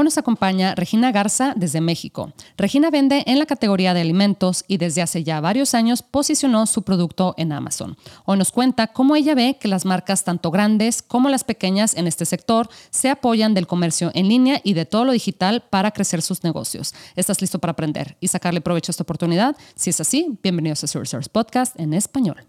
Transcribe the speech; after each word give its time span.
Hoy 0.00 0.04
nos 0.04 0.16
acompaña 0.16 0.74
Regina 0.74 1.12
Garza 1.12 1.52
desde 1.54 1.82
México. 1.82 2.32
Regina 2.56 2.88
vende 2.88 3.22
en 3.26 3.38
la 3.38 3.44
categoría 3.44 3.92
de 3.92 4.00
alimentos 4.00 4.64
y 4.66 4.78
desde 4.78 5.02
hace 5.02 5.24
ya 5.24 5.42
varios 5.42 5.74
años 5.74 6.00
posicionó 6.00 6.64
su 6.64 6.84
producto 6.84 7.34
en 7.36 7.52
Amazon. 7.52 7.98
Hoy 8.24 8.38
nos 8.38 8.50
cuenta 8.50 8.86
cómo 8.86 9.14
ella 9.14 9.34
ve 9.34 9.58
que 9.60 9.68
las 9.68 9.84
marcas 9.84 10.24
tanto 10.24 10.50
grandes 10.50 11.02
como 11.02 11.28
las 11.28 11.44
pequeñas 11.44 11.92
en 11.92 12.06
este 12.06 12.24
sector 12.24 12.70
se 12.88 13.10
apoyan 13.10 13.52
del 13.52 13.66
comercio 13.66 14.10
en 14.14 14.28
línea 14.28 14.62
y 14.64 14.72
de 14.72 14.86
todo 14.86 15.04
lo 15.04 15.12
digital 15.12 15.64
para 15.68 15.90
crecer 15.90 16.22
sus 16.22 16.44
negocios. 16.44 16.94
¿Estás 17.14 17.42
listo 17.42 17.58
para 17.58 17.72
aprender 17.72 18.16
y 18.20 18.28
sacarle 18.28 18.62
provecho 18.62 18.92
a 18.92 18.94
esta 18.94 19.02
oportunidad? 19.02 19.54
Si 19.74 19.90
es 19.90 20.00
así, 20.00 20.38
bienvenidos 20.42 20.82
a 20.82 20.86
Source 20.86 21.28
Podcast 21.30 21.78
en 21.78 21.92
español. 21.92 22.46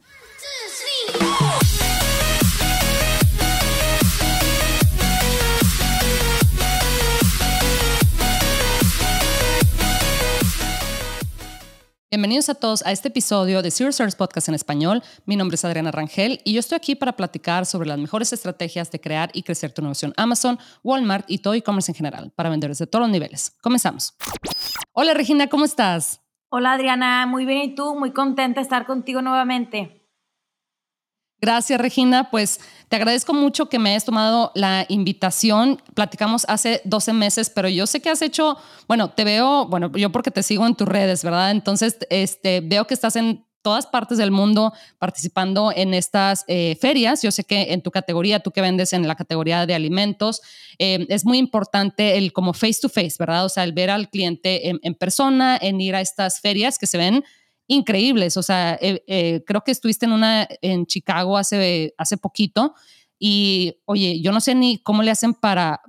Bienvenidos 12.13 12.49
a 12.49 12.55
todos 12.55 12.85
a 12.85 12.91
este 12.91 13.07
episodio 13.07 13.61
de 13.61 13.71
Zero 13.71 13.93
Service 13.93 14.17
Podcast 14.17 14.49
en 14.49 14.55
español. 14.55 15.01
Mi 15.25 15.37
nombre 15.37 15.55
es 15.55 15.63
Adriana 15.63 15.91
Rangel 15.91 16.41
y 16.43 16.51
yo 16.51 16.59
estoy 16.59 16.75
aquí 16.75 16.93
para 16.93 17.15
platicar 17.15 17.65
sobre 17.65 17.87
las 17.87 17.97
mejores 17.97 18.33
estrategias 18.33 18.91
de 18.91 18.99
crear 18.99 19.29
y 19.31 19.43
crecer 19.43 19.71
tu 19.71 19.81
en 19.81 20.13
Amazon, 20.17 20.59
Walmart 20.83 21.23
y 21.31 21.37
todo 21.37 21.53
e-commerce 21.53 21.89
en 21.89 21.95
general 21.95 22.33
para 22.35 22.49
vendedores 22.49 22.79
de 22.79 22.87
todos 22.87 23.03
los 23.03 23.11
niveles. 23.11 23.55
Comenzamos. 23.61 24.13
Hola 24.91 25.13
Regina, 25.13 25.47
¿cómo 25.47 25.63
estás? 25.63 26.21
Hola 26.49 26.73
Adriana, 26.73 27.25
muy 27.27 27.45
bien 27.45 27.61
y 27.61 27.75
tú, 27.75 27.95
muy 27.95 28.11
contenta 28.11 28.59
de 28.59 28.63
estar 28.63 28.85
contigo 28.85 29.21
nuevamente. 29.21 30.00
Gracias, 31.41 31.81
Regina. 31.81 32.29
Pues 32.29 32.59
te 32.87 32.97
agradezco 32.97 33.33
mucho 33.33 33.67
que 33.67 33.79
me 33.79 33.89
hayas 33.89 34.05
tomado 34.05 34.51
la 34.53 34.85
invitación. 34.89 35.81
Platicamos 35.95 36.45
hace 36.47 36.81
12 36.85 37.13
meses, 37.13 37.49
pero 37.49 37.67
yo 37.67 37.87
sé 37.87 37.99
que 37.99 38.11
has 38.11 38.21
hecho, 38.21 38.57
bueno, 38.87 39.09
te 39.09 39.23
veo, 39.23 39.65
bueno, 39.65 39.91
yo 39.93 40.11
porque 40.11 40.29
te 40.29 40.43
sigo 40.43 40.67
en 40.67 40.75
tus 40.75 40.87
redes, 40.87 41.23
¿verdad? 41.23 41.49
Entonces, 41.49 41.97
este, 42.11 42.61
veo 42.61 42.85
que 42.85 42.93
estás 42.93 43.15
en 43.15 43.43
todas 43.63 43.87
partes 43.87 44.19
del 44.19 44.29
mundo 44.29 44.71
participando 44.99 45.71
en 45.75 45.95
estas 45.95 46.45
eh, 46.47 46.77
ferias. 46.79 47.23
Yo 47.23 47.31
sé 47.31 47.43
que 47.43 47.73
en 47.73 47.81
tu 47.81 47.89
categoría, 47.89 48.41
tú 48.41 48.51
que 48.51 48.61
vendes 48.61 48.93
en 48.93 49.07
la 49.07 49.15
categoría 49.15 49.65
de 49.65 49.73
alimentos, 49.73 50.41
eh, 50.77 51.07
es 51.09 51.25
muy 51.25 51.39
importante 51.39 52.17
el 52.17 52.33
como 52.33 52.53
face 52.53 52.79
to 52.81 52.89
face, 52.89 53.15
¿verdad? 53.17 53.45
O 53.45 53.49
sea, 53.49 53.63
el 53.63 53.73
ver 53.73 53.89
al 53.89 54.09
cliente 54.09 54.69
en, 54.69 54.79
en 54.83 54.93
persona, 54.93 55.57
en 55.59 55.81
ir 55.81 55.95
a 55.95 56.01
estas 56.01 56.39
ferias 56.39 56.77
que 56.77 56.85
se 56.85 56.99
ven 56.99 57.23
increíbles. 57.71 58.35
O 58.35 58.43
sea, 58.43 58.77
eh, 58.81 59.03
eh, 59.07 59.43
creo 59.47 59.61
que 59.61 59.71
estuviste 59.71 60.05
en 60.05 60.11
una 60.11 60.47
en 60.61 60.85
Chicago 60.85 61.37
hace, 61.37 61.93
hace 61.97 62.17
poquito 62.17 62.75
y, 63.17 63.77
oye, 63.85 64.19
yo 64.21 64.31
no 64.33 64.41
sé 64.41 64.55
ni 64.55 64.79
cómo 64.79 65.03
le 65.03 65.11
hacen 65.11 65.33
para, 65.33 65.81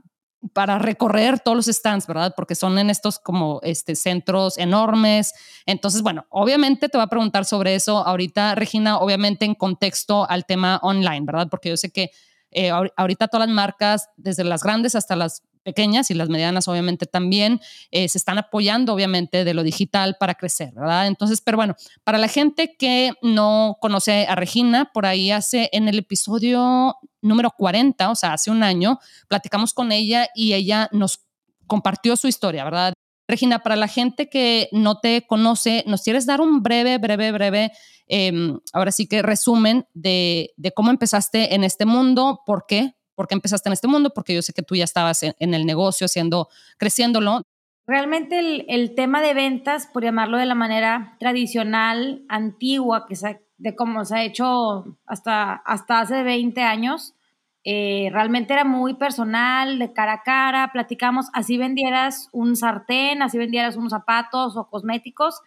para 0.52 0.78
recorrer 0.78 1.40
todos 1.40 1.56
los 1.56 1.66
stands, 1.66 2.06
¿verdad? 2.06 2.34
Porque 2.36 2.54
son 2.54 2.78
en 2.78 2.88
estos 2.88 3.18
como 3.18 3.58
este, 3.64 3.96
centros 3.96 4.58
enormes. 4.58 5.34
Entonces, 5.66 6.02
bueno, 6.02 6.24
obviamente 6.30 6.88
te 6.88 6.96
voy 6.96 7.04
a 7.04 7.08
preguntar 7.08 7.44
sobre 7.44 7.74
eso 7.74 8.06
ahorita, 8.06 8.54
Regina, 8.54 8.98
obviamente 8.98 9.44
en 9.44 9.56
contexto 9.56 10.28
al 10.30 10.46
tema 10.46 10.78
online, 10.82 11.22
¿verdad? 11.24 11.48
Porque 11.50 11.70
yo 11.70 11.76
sé 11.76 11.90
que 11.90 12.10
eh, 12.52 12.70
ahorita 12.70 13.28
todas 13.28 13.46
las 13.46 13.54
marcas, 13.54 14.08
desde 14.16 14.44
las 14.44 14.62
grandes 14.62 14.94
hasta 14.94 15.16
las 15.16 15.42
pequeñas 15.62 16.10
y 16.10 16.14
las 16.14 16.28
medianas 16.28 16.68
obviamente 16.68 17.06
también 17.06 17.60
eh, 17.90 18.08
se 18.08 18.18
están 18.18 18.38
apoyando 18.38 18.92
obviamente 18.92 19.44
de 19.44 19.54
lo 19.54 19.62
digital 19.62 20.16
para 20.18 20.34
crecer, 20.34 20.72
¿verdad? 20.74 21.06
Entonces, 21.06 21.40
pero 21.40 21.56
bueno, 21.56 21.76
para 22.04 22.18
la 22.18 22.28
gente 22.28 22.74
que 22.78 23.12
no 23.22 23.76
conoce 23.80 24.26
a 24.26 24.34
Regina, 24.34 24.90
por 24.92 25.06
ahí 25.06 25.30
hace 25.30 25.68
en 25.72 25.88
el 25.88 25.98
episodio 25.98 26.96
número 27.20 27.50
40, 27.56 28.10
o 28.10 28.14
sea, 28.14 28.32
hace 28.32 28.50
un 28.50 28.62
año, 28.62 28.98
platicamos 29.28 29.72
con 29.72 29.92
ella 29.92 30.28
y 30.34 30.54
ella 30.54 30.88
nos 30.92 31.20
compartió 31.66 32.16
su 32.16 32.28
historia, 32.28 32.64
¿verdad? 32.64 32.92
Regina, 33.32 33.60
para 33.60 33.76
la 33.76 33.88
gente 33.88 34.28
que 34.28 34.68
no 34.72 34.98
te 34.98 35.26
conoce, 35.26 35.84
¿nos 35.86 36.02
quieres 36.02 36.26
dar 36.26 36.40
un 36.40 36.62
breve, 36.62 36.98
breve, 36.98 37.32
breve, 37.32 37.72
em, 38.06 38.58
ahora 38.72 38.92
sí 38.92 39.06
que 39.06 39.22
resumen 39.22 39.86
de, 39.94 40.52
de 40.56 40.72
cómo 40.72 40.90
empezaste 40.90 41.54
en 41.54 41.64
este 41.64 41.86
mundo? 41.86 42.42
¿Por 42.44 42.66
qué? 42.68 42.94
por 43.14 43.28
qué 43.28 43.34
empezaste 43.34 43.68
en 43.68 43.74
este 43.74 43.88
mundo, 43.88 44.10
porque 44.14 44.34
yo 44.34 44.42
sé 44.42 44.52
que 44.52 44.62
tú 44.62 44.74
ya 44.74 44.84
estabas 44.84 45.22
en, 45.22 45.54
el 45.54 45.66
negocio 45.66 46.06
haciendo, 46.06 46.48
creciéndolo. 46.78 47.42
Realmente 47.86 48.38
el, 48.68 48.94
tema 48.94 49.20
de 49.20 49.34
ventas, 49.34 49.86
por 49.92 50.02
llamarlo 50.02 50.38
de 50.38 50.46
la 50.46 50.54
manera 50.54 51.16
tradicional, 51.18 52.24
antigua, 52.28 53.06
que 53.06 53.16
de 53.58 53.76
cómo 53.76 54.04
se 54.04 54.16
ha 54.16 54.24
hecho 54.24 54.98
hasta, 55.06 55.54
hasta 55.54 56.00
hace 56.00 56.22
20 56.22 56.62
años, 56.62 57.14
eh, 57.64 58.08
realmente 58.12 58.52
era 58.52 58.64
muy 58.64 58.94
personal, 58.94 59.78
de 59.78 59.92
cara 59.92 60.14
a 60.14 60.22
cara, 60.22 60.70
platicamos, 60.72 61.26
así 61.32 61.58
vendieras 61.58 62.28
un 62.32 62.56
sartén, 62.56 63.22
así 63.22 63.38
vendieras 63.38 63.76
unos 63.76 63.92
zapatos 63.92 64.56
o 64.56 64.68
cosméticos, 64.68 65.40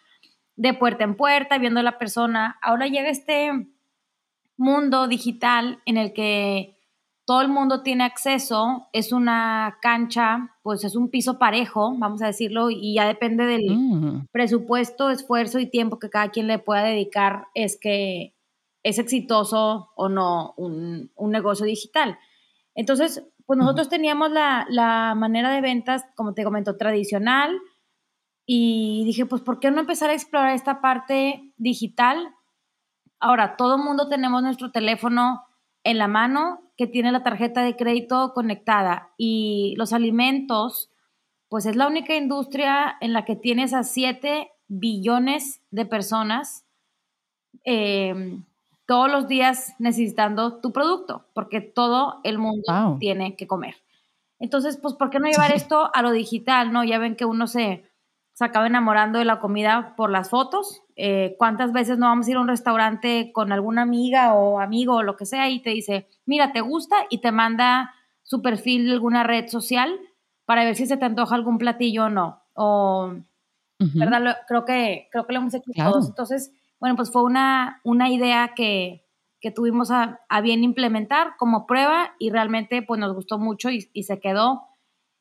de 0.55 0.73
puerta 0.73 1.03
en 1.03 1.15
puerta, 1.15 1.57
viendo 1.57 1.81
a 1.81 1.83
la 1.83 1.97
persona. 1.97 2.57
Ahora 2.61 2.87
llega 2.87 3.09
este 3.09 3.67
mundo 4.57 5.07
digital 5.07 5.81
en 5.85 5.97
el 5.97 6.13
que 6.13 6.75
todo 7.25 7.41
el 7.41 7.49
mundo 7.49 7.81
tiene 7.81 8.03
acceso, 8.03 8.87
es 8.93 9.11
una 9.11 9.79
cancha, 9.81 10.55
pues 10.61 10.83
es 10.83 10.95
un 10.95 11.09
piso 11.09 11.39
parejo, 11.39 11.95
vamos 11.97 12.21
a 12.21 12.27
decirlo, 12.27 12.69
y 12.69 12.93
ya 12.93 13.07
depende 13.07 13.45
del 13.45 13.75
mm. 13.75 14.27
presupuesto, 14.31 15.09
esfuerzo 15.09 15.59
y 15.59 15.65
tiempo 15.65 15.97
que 15.97 16.11
cada 16.11 16.29
quien 16.29 16.47
le 16.47 16.59
pueda 16.59 16.83
dedicar, 16.83 17.47
es 17.55 17.79
que 17.79 18.34
es 18.85 18.99
exitoso 18.99 19.91
o 19.95 20.09
no 20.09 20.53
un, 20.57 21.09
negocio 21.17 21.65
digital. 21.65 22.19
Entonces, 22.75 23.25
pues 23.47 23.57
nosotros 23.57 23.89
teníamos 23.89 24.29
la, 24.31 24.67
la, 24.69 25.15
manera 25.15 25.49
de 25.49 25.59
ventas, 25.59 26.05
como 26.15 26.35
te 26.35 26.43
comento, 26.43 26.77
tradicional, 26.77 27.59
y 28.45 29.03
dije, 29.05 29.25
pues, 29.25 29.41
¿por 29.41 29.59
qué 29.59 29.71
no 29.71 29.79
empezar 29.79 30.11
a 30.11 30.13
explorar 30.13 30.53
esta 30.53 30.81
parte 30.81 31.51
digital? 31.57 32.29
Ahora, 33.19 33.57
todo 33.57 33.77
el 33.77 33.81
mundo 33.81 34.07
tenemos 34.07 34.43
nuestro 34.43 34.71
teléfono 34.71 35.41
en 35.83 35.97
la 35.97 36.07
mano 36.07 36.61
que 36.77 36.85
tiene 36.85 37.11
la 37.11 37.23
tarjeta 37.23 37.63
de 37.63 37.75
crédito 37.75 38.33
conectada 38.35 39.13
y 39.17 39.73
los 39.77 39.93
alimentos, 39.93 40.91
pues 41.49 41.65
es 41.65 41.75
la 41.75 41.87
única 41.87 42.15
industria 42.15 42.97
en 43.01 43.13
la 43.13 43.25
que 43.25 43.35
tienes 43.35 43.73
a 43.73 43.81
7 43.81 44.51
billones 44.67 45.63
de 45.71 45.87
personas 45.87 46.67
em, 47.63 48.45
todos 48.85 49.11
los 49.11 49.27
días 49.27 49.73
necesitando 49.79 50.59
tu 50.59 50.71
producto, 50.71 51.25
porque 51.33 51.61
todo 51.61 52.19
el 52.23 52.37
mundo 52.37 52.97
tiene 52.99 53.35
que 53.35 53.47
comer. 53.47 53.75
Entonces, 54.39 54.77
pues, 54.77 54.93
¿por 54.93 55.09
qué 55.09 55.19
no 55.19 55.27
llevar 55.27 55.51
esto 55.51 55.89
a 55.93 56.01
lo 56.01 56.11
digital? 56.11 56.71
No, 56.71 56.83
ya 56.83 56.99
ven 56.99 57.15
que 57.15 57.25
uno 57.25 57.47
se, 57.47 57.89
se 58.33 58.45
acaba 58.45 58.67
enamorando 58.67 59.17
de 59.17 59.25
la 59.25 59.39
comida 59.39 59.93
por 59.95 60.09
las 60.09 60.29
fotos. 60.29 60.83
Eh, 60.97 61.35
¿Cuántas 61.37 61.71
veces 61.71 61.97
no 61.97 62.07
vamos 62.07 62.27
a 62.27 62.31
ir 62.31 62.37
a 62.37 62.41
un 62.41 62.47
restaurante 62.47 63.31
con 63.33 63.51
alguna 63.51 63.81
amiga 63.81 64.33
o 64.33 64.59
amigo 64.59 64.95
o 64.95 65.03
lo 65.03 65.15
que 65.15 65.25
sea 65.25 65.49
y 65.49 65.61
te 65.61 65.69
dice, 65.69 66.07
mira, 66.25 66.51
¿te 66.51 66.61
gusta? 66.61 66.95
Y 67.09 67.19
te 67.19 67.31
manda 67.31 67.93
su 68.23 68.41
perfil 68.41 68.87
de 68.87 68.93
alguna 68.93 69.23
red 69.23 69.47
social 69.47 69.99
para 70.45 70.63
ver 70.63 70.75
si 70.75 70.85
se 70.85 70.97
te 70.97 71.05
antoja 71.05 71.35
algún 71.35 71.57
platillo 71.57 72.05
o 72.05 72.09
no. 72.09 72.43
O, 72.53 73.13
¿verdad? 73.79 74.37
creo, 74.47 74.65
que, 74.65 75.07
creo 75.11 75.25
que 75.25 75.33
lo 75.33 75.39
hemos 75.39 75.53
hecho 75.53 75.71
todos. 75.73 76.09
Entonces, 76.09 76.51
bueno, 76.79 76.95
pues 76.95 77.11
fue 77.11 77.23
una, 77.23 77.81
una 77.83 78.09
idea 78.09 78.53
que, 78.55 79.05
que 79.41 79.51
tuvimos 79.51 79.91
a, 79.91 80.19
bien 80.41 80.63
implementar 80.63 81.35
como 81.37 81.65
prueba 81.65 82.13
y 82.19 82.29
realmente 82.29 82.81
pues 82.81 82.99
nos 82.99 83.13
gustó 83.13 83.37
mucho 83.37 83.69
y, 83.69 83.89
y 83.93 84.03
se 84.03 84.19
quedó. 84.19 84.63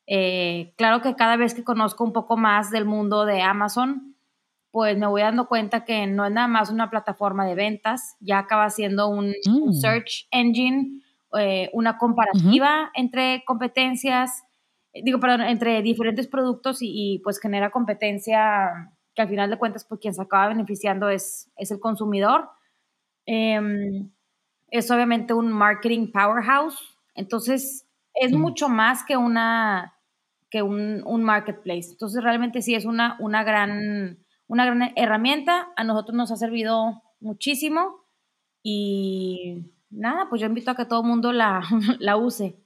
Eh, 0.07 0.75
claro 0.77 1.01
que 1.01 1.15
cada 1.15 1.37
vez 1.37 1.55
que 1.55 1.65
conozco 1.65 2.05
un 2.05 2.13
poco 2.13 2.37
más 2.37 2.71
del 2.71 2.85
mundo 2.85 3.25
de 3.25 3.43
Amazon, 3.43 4.15
pues 4.75 4.99
me 4.99 5.07
voy 5.07 5.23
dando 5.23 5.47
cuenta 5.47 5.85
que 5.85 6.07
no 6.09 6.27
es 6.27 6.33
nada 6.33 6.49
más 6.49 6.69
una 6.69 6.91
plataforma 6.91 7.47
de 7.47 7.55
ventas, 7.55 8.17
ya 8.19 8.41
acaba 8.41 8.69
siendo 8.71 9.09
un, 9.09 9.29
mm. 9.47 9.73
search 9.73 10.27
engine, 10.33 11.01
eh, 11.39 11.71
una 11.73 11.97
comparativa 11.97 12.91
entre 12.95 13.45
competencias, 13.47 14.43
digo, 14.93 15.21
perdón, 15.21 15.43
entre 15.43 15.81
diferentes 15.81 16.27
productos 16.27 16.79
y, 16.81 17.21
pues 17.23 17.39
genera 17.39 17.71
competencia 17.71 18.93
que 19.15 19.23
al 19.23 19.29
final 19.29 19.51
de 19.51 19.59
cuentas, 19.59 19.85
pues 19.85 20.01
quien 20.01 20.15
se 20.15 20.23
acaba 20.23 20.49
beneficiando 20.49 21.09
es, 21.09 21.51
es 21.57 21.71
el 21.71 21.81
consumidor. 21.81 22.49
Em, 23.27 24.11
es 24.69 24.91
obviamente 24.91 25.35
un 25.35 25.53
marketing 25.53 26.11
powerhouse, 26.11 26.79
entonces 27.15 27.87
es 28.15 28.33
mucho 28.33 28.69
más 28.69 29.05
que 29.05 29.17
una 29.17 29.95
que 30.51 30.63
un, 30.63 31.03
un, 31.05 31.25
marketplace. 31.25 31.91
Entonces, 31.91 32.23
realmente 32.23 32.63
sí 32.63 32.77
es 32.77 32.85
una, 32.85 33.17
una, 33.19 33.43
gran, 33.43 34.25
una 34.47 34.65
gran 34.65 34.93
herramienta. 34.95 35.73
A 35.75 35.83
nosotros 35.83 36.15
nos 36.15 36.31
ha 36.31 36.37
servido 36.37 37.03
muchísimo 37.19 38.05
y 38.63 39.65
nada, 39.91 40.29
pues 40.29 40.41
yo 40.41 40.47
invito 40.47 40.71
a 40.71 40.77
que 40.77 40.85
todo 40.85 41.01
el 41.01 41.09
mundo 41.09 41.33
la, 41.33 41.61
la 41.99 42.17
use. 42.17 42.57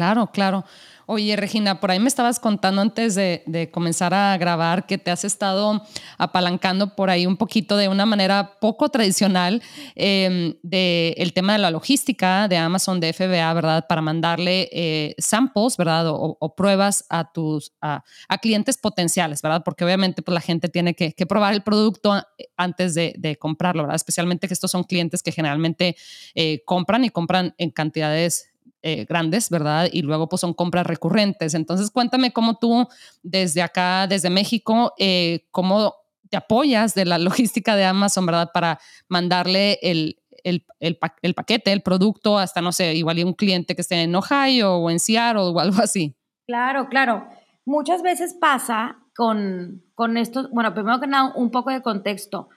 Claro, 0.00 0.28
claro. 0.32 0.64
Oye, 1.04 1.36
Regina, 1.36 1.78
por 1.78 1.90
ahí 1.90 1.98
me 1.98 2.08
estabas 2.08 2.40
contando 2.40 2.80
antes 2.80 3.14
de, 3.14 3.68
comenzar 3.70 4.14
a 4.14 4.34
grabar 4.38 4.86
que 4.86 4.96
te 4.96 5.10
has 5.10 5.24
estado 5.24 5.82
apalancando 6.16 6.94
por 6.94 7.10
ahí 7.10 7.26
un 7.26 7.36
poquito 7.36 7.76
de 7.76 7.88
una 7.88 8.06
manera 8.06 8.58
poco 8.60 8.88
tradicional 8.88 9.60
eh, 9.94 10.56
del 10.62 11.32
tema 11.34 11.52
de 11.52 11.58
la 11.58 11.70
logística 11.70 12.48
de 12.48 12.56
Amazon, 12.56 12.98
de 12.98 13.12
FBA, 13.12 13.52
¿verdad? 13.52 13.86
Para 13.88 14.00
mandarle 14.00 14.70
eh, 14.72 15.14
samples, 15.18 15.76
¿verdad? 15.76 16.04
O, 16.06 16.54
pruebas 16.56 17.04
a 17.10 17.30
tus 17.30 17.72
a, 17.82 18.02
clientes 18.40 18.78
potenciales, 18.78 19.42
¿verdad? 19.42 19.62
Porque 19.64 19.84
obviamente 19.84 20.22
pues, 20.22 20.32
la 20.32 20.40
gente 20.40 20.68
tiene 20.70 20.94
que, 20.94 21.12
probar 21.26 21.52
el 21.52 21.62
producto 21.62 22.22
antes 22.56 22.94
de, 22.94 23.36
comprarlo, 23.38 23.82
¿verdad? 23.82 23.96
Especialmente 23.96 24.48
que 24.48 24.54
estos 24.54 24.70
son 24.70 24.84
clientes 24.84 25.22
que 25.22 25.32
generalmente 25.32 25.96
eh, 26.34 26.62
compran 26.64 27.04
y 27.04 27.10
compran 27.10 27.54
en 27.58 27.70
cantidades 27.70 28.49
eh, 28.82 29.04
grandes, 29.08 29.50
¿verdad? 29.50 29.88
Y 29.92 30.02
luego 30.02 30.28
pues 30.28 30.40
son 30.40 30.54
compras 30.54 30.86
recurrentes. 30.86 31.54
Entonces 31.54 31.90
cuéntame 31.90 32.32
cómo 32.32 32.56
tú 32.56 32.88
desde 33.22 33.62
acá, 33.62 34.06
desde 34.06 34.30
México, 34.30 34.94
eh, 34.98 35.46
cómo 35.50 35.94
te 36.30 36.36
apoyas 36.36 36.94
de 36.94 37.04
la 37.04 37.18
logística 37.18 37.76
de 37.76 37.84
Amazon, 37.84 38.26
¿verdad? 38.26 38.50
Para 38.54 38.78
mandarle 39.08 39.78
el, 39.82 40.20
el, 40.44 40.64
el, 40.80 40.96
paquete, 41.34 41.72
el 41.72 41.82
producto, 41.82 42.38
hasta, 42.38 42.60
no 42.60 42.72
sé, 42.72 42.94
igual 42.94 43.22
un 43.24 43.34
cliente 43.34 43.74
que 43.74 43.82
esté 43.82 44.02
en 44.02 44.14
Ohio 44.14 44.76
o 44.76 44.90
en 44.90 44.98
Seattle 44.98 45.42
o 45.42 45.60
algo 45.60 45.82
así. 45.82 46.16
Claro, 46.46 46.88
claro. 46.88 47.28
Muchas 47.66 48.02
veces 48.02 48.34
pasa 48.40 48.98
con, 49.14 49.82
con 49.94 50.16
esto, 50.16 50.48
bueno, 50.52 50.72
primero 50.72 51.00
que 51.00 51.06
nada, 51.06 51.32
un 51.36 51.50
poco 51.50 51.70
de 51.70 51.82
contexto. 51.82 52.48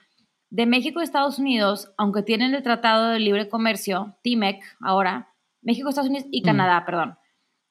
De 0.50 0.66
México 0.66 1.00
a 1.00 1.04
Estados 1.04 1.38
Unidos, 1.38 1.92
aunque 1.98 2.22
tienen 2.22 2.54
el 2.54 2.62
Tratado 2.62 3.10
de 3.10 3.18
Libre 3.18 3.48
Comercio, 3.48 4.16
TIMEC, 4.22 4.62
ahora, 4.80 5.33
México, 5.64 5.88
Estados 5.88 6.10
Unidos 6.10 6.28
y 6.30 6.42
mm. 6.42 6.44
Canadá, 6.44 6.84
perdón. 6.86 7.18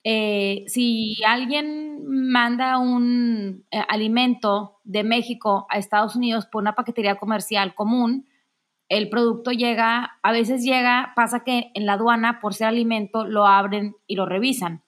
Eh, 0.03 0.65
si 0.67 1.23
alguien 1.25 2.03
manda 2.05 2.77
un 2.77 3.65
eh, 3.71 3.81
alimento 3.87 4.79
de 4.83 5.03
México 5.03 5.65
a 5.69 5.77
Estados 5.77 6.15
Unidos 6.17 6.45
por 6.45 6.61
una 6.61 6.75
paquetería 6.75 7.15
comercial 7.15 7.73
común, 7.73 8.27
el 8.89 9.09
producto 9.09 9.51
llega, 9.51 10.19
a 10.21 10.31
veces 10.33 10.63
llega, 10.63 11.13
pasa 11.15 11.43
que 11.43 11.71
en 11.73 11.85
la 11.85 11.93
aduana, 11.93 12.41
por 12.41 12.53
ser 12.53 12.67
alimento, 12.67 13.25
lo 13.25 13.47
abren 13.47 13.95
y 14.05 14.15
lo 14.15 14.25
revisan. 14.25 14.83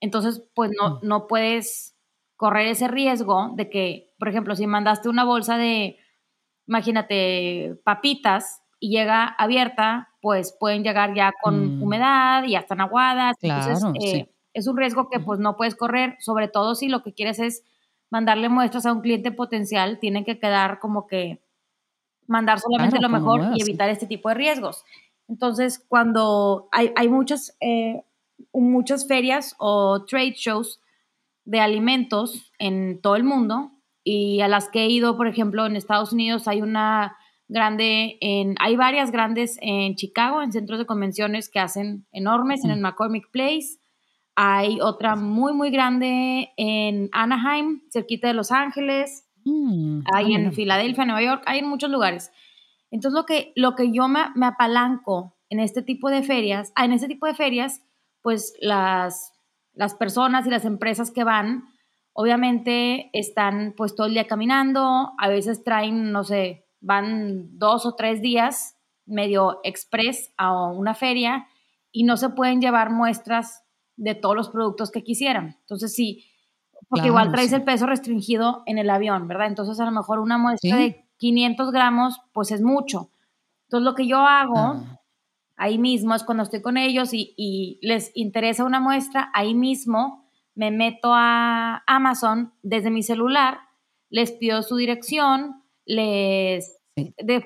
Entonces, 0.00 0.42
pues 0.54 0.70
no, 0.80 0.96
mm. 0.96 0.98
no 1.02 1.26
puedes 1.26 1.94
correr 2.36 2.68
ese 2.68 2.88
riesgo 2.88 3.52
de 3.54 3.68
que, 3.68 4.14
por 4.18 4.28
ejemplo, 4.28 4.56
si 4.56 4.66
mandaste 4.66 5.08
una 5.08 5.24
bolsa 5.24 5.58
de, 5.58 5.98
imagínate, 6.66 7.76
papitas 7.84 8.62
y 8.80 8.90
llega 8.90 9.24
abierta, 9.24 10.08
pues 10.24 10.56
pueden 10.58 10.82
llegar 10.82 11.14
ya 11.14 11.34
con 11.42 11.76
mm. 11.76 11.82
humedad 11.82 12.44
y 12.44 12.52
ya 12.52 12.60
están 12.60 12.80
aguadas. 12.80 13.36
Entonces, 13.42 13.84
eh, 14.02 14.30
es 14.54 14.66
un 14.66 14.78
riesgo 14.78 15.10
que 15.10 15.20
pues 15.20 15.38
no 15.38 15.58
puedes 15.58 15.74
correr, 15.74 16.16
sobre 16.18 16.48
todo 16.48 16.74
si 16.74 16.88
lo 16.88 17.02
que 17.02 17.12
quieres 17.12 17.38
es 17.38 17.62
mandarle 18.08 18.48
muestras 18.48 18.86
a 18.86 18.94
un 18.94 19.02
cliente 19.02 19.32
potencial, 19.32 19.98
tienen 19.98 20.24
que 20.24 20.38
quedar 20.38 20.78
como 20.78 21.06
que 21.06 21.42
mandar 22.26 22.58
solamente 22.58 23.00
lo 23.00 23.10
mejor 23.10 23.50
y 23.54 23.60
evitar 23.60 23.90
este 23.90 24.06
tipo 24.06 24.30
de 24.30 24.36
riesgos. 24.36 24.86
Entonces, 25.28 25.78
cuando 25.88 26.70
hay, 26.72 26.90
hay 26.96 27.10
muchas, 27.10 27.54
eh, 27.60 28.02
muchas 28.54 29.06
ferias 29.06 29.54
o 29.58 30.06
trade 30.06 30.36
shows 30.38 30.80
de 31.44 31.60
alimentos 31.60 32.50
en 32.58 32.98
todo 33.02 33.16
el 33.16 33.24
mundo 33.24 33.72
y 34.02 34.40
a 34.40 34.48
las 34.48 34.70
que 34.70 34.84
he 34.84 34.88
ido, 34.88 35.18
por 35.18 35.26
ejemplo, 35.26 35.66
en 35.66 35.76
Estados 35.76 36.14
Unidos 36.14 36.48
hay 36.48 36.62
una 36.62 37.18
grande 37.48 38.16
en, 38.20 38.54
hay 38.60 38.76
varias 38.76 39.10
grandes 39.10 39.58
en 39.60 39.94
Chicago, 39.96 40.42
en 40.42 40.52
centros 40.52 40.78
de 40.78 40.86
convenciones 40.86 41.48
que 41.48 41.60
hacen 41.60 42.06
enormes, 42.12 42.64
en 42.64 42.70
el 42.70 42.80
McCormick 42.80 43.30
Place. 43.30 43.78
Hay 44.36 44.80
otra 44.80 45.14
muy, 45.16 45.52
muy 45.52 45.70
grande 45.70 46.50
en 46.56 47.08
Anaheim, 47.12 47.82
cerquita 47.90 48.28
de 48.28 48.34
Los 48.34 48.50
Ángeles. 48.50 49.28
Mm, 49.44 50.00
hay 50.12 50.34
en 50.34 50.52
Filadelfia, 50.52 51.04
Nueva 51.04 51.22
York, 51.22 51.42
hay 51.46 51.60
en 51.60 51.68
muchos 51.68 51.90
lugares. 51.90 52.30
Entonces, 52.90 53.18
lo 53.18 53.26
que, 53.26 53.52
lo 53.56 53.74
que 53.74 53.92
yo 53.92 54.08
me, 54.08 54.20
me 54.34 54.46
apalanco 54.46 55.36
en 55.50 55.60
este 55.60 55.82
tipo 55.82 56.10
de 56.10 56.22
ferias, 56.22 56.72
ah, 56.74 56.84
en 56.84 56.92
este 56.92 57.08
tipo 57.08 57.26
de 57.26 57.34
ferias, 57.34 57.82
pues 58.22 58.54
las, 58.60 59.32
las 59.72 59.94
personas 59.94 60.46
y 60.46 60.50
las 60.50 60.64
empresas 60.64 61.10
que 61.10 61.24
van, 61.24 61.64
obviamente 62.12 63.10
están 63.12 63.74
pues 63.76 63.94
todo 63.94 64.06
el 64.06 64.14
día 64.14 64.26
caminando, 64.26 65.12
a 65.18 65.28
veces 65.28 65.62
traen, 65.62 66.10
no 66.10 66.24
sé, 66.24 66.63
van 66.84 67.58
dos 67.58 67.86
o 67.86 67.94
tres 67.94 68.20
días 68.20 68.76
medio 69.06 69.60
express 69.64 70.32
a 70.36 70.70
una 70.70 70.94
feria 70.94 71.46
y 71.90 72.04
no 72.04 72.16
se 72.16 72.30
pueden 72.30 72.60
llevar 72.60 72.90
muestras 72.90 73.62
de 73.96 74.14
todos 74.14 74.36
los 74.36 74.50
productos 74.50 74.90
que 74.90 75.02
quisieran. 75.02 75.56
Entonces 75.60 75.94
sí, 75.94 76.26
porque 76.88 77.08
igual 77.08 77.30
traes 77.32 77.52
el 77.52 77.64
peso 77.64 77.86
restringido 77.86 78.62
en 78.66 78.78
el 78.78 78.90
avión, 78.90 79.28
¿verdad? 79.28 79.46
Entonces 79.46 79.80
a 79.80 79.84
lo 79.84 79.92
mejor 79.92 80.18
una 80.18 80.38
muestra 80.38 80.76
de 80.76 81.06
500 81.18 81.70
gramos, 81.70 82.20
pues 82.32 82.50
es 82.50 82.60
mucho. 82.60 83.10
Entonces 83.64 83.84
lo 83.84 83.94
que 83.94 84.06
yo 84.06 84.18
hago 84.18 84.58
ah. 84.58 85.00
ahí 85.56 85.78
mismo 85.78 86.14
es 86.14 86.24
cuando 86.24 86.42
estoy 86.42 86.60
con 86.60 86.76
ellos 86.76 87.14
y, 87.14 87.34
y 87.36 87.78
les 87.82 88.10
interesa 88.14 88.64
una 88.64 88.80
muestra, 88.80 89.30
ahí 89.32 89.54
mismo 89.54 90.28
me 90.54 90.70
meto 90.70 91.12
a 91.12 91.82
Amazon 91.86 92.52
desde 92.62 92.90
mi 92.90 93.02
celular, 93.02 93.60
les 94.10 94.32
pido 94.32 94.62
su 94.62 94.76
dirección, 94.76 95.63
les, 95.86 96.80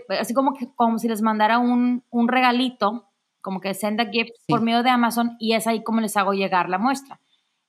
así 0.08 0.35
como 0.35 0.55
que 0.55 0.69
como 0.75 0.99
si 0.99 1.08
les 1.08 1.23
mandara 1.23 1.58
un, 1.58 2.05
un 2.11 2.29
regalito, 2.29 3.08
como 3.40 3.61
que 3.61 3.75
send 3.75 4.00
a 4.00 4.06
gift 4.06 4.31
por 4.46 4.61
medio 4.61 4.82
de 4.82 4.90
Amazon 4.90 5.37
y 5.38 5.55
es 5.55 5.67
ahí 5.67 5.82
como 5.82 6.00
les 6.00 6.17
hago 6.17 6.32
llegar 6.35 6.69
la 6.69 6.79
muestra. 6.79 7.20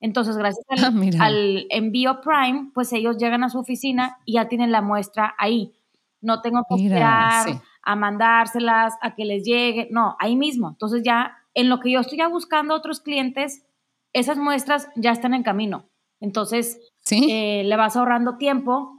Entonces, 0.01 0.37
gracias 0.37 0.65
al, 0.69 1.57
ah, 1.59 1.65
envío 1.69 2.21
Prime, 2.21 2.71
pues 2.73 2.93
ellos 2.93 3.17
llegan 3.17 3.43
a 3.43 3.49
su 3.49 3.59
oficina 3.59 4.17
y 4.25 4.33
ya 4.33 4.47
tienen 4.47 4.71
la 4.71 4.81
muestra 4.81 5.35
ahí. 5.37 5.73
No 6.21 6.41
tengo 6.41 6.63
que 6.69 6.83
esperar 6.83 7.61
a 7.81 7.95
mandárselas, 7.95 8.93
a 9.01 9.15
que 9.15 9.25
les 9.25 9.43
llegue, 9.43 9.87
no, 9.91 10.15
ahí 10.19 10.35
mismo. 10.35 10.69
Entonces 10.69 11.01
ya 11.03 11.37
en 11.53 11.69
lo 11.69 11.79
que 11.79 11.91
yo 11.91 11.99
estoy 11.99 12.17
ya 12.17 12.27
buscando 12.27 12.75
otros 12.75 13.01
clientes, 13.01 13.65
esas 14.13 14.37
muestras 14.37 14.89
ya 14.95 15.11
están 15.11 15.33
en 15.33 15.43
camino. 15.43 15.89
Entonces, 16.21 16.79
eh, 17.11 17.63
le 17.63 17.75
vas 17.75 17.95
ahorrando 17.95 18.37
tiempo 18.37 18.98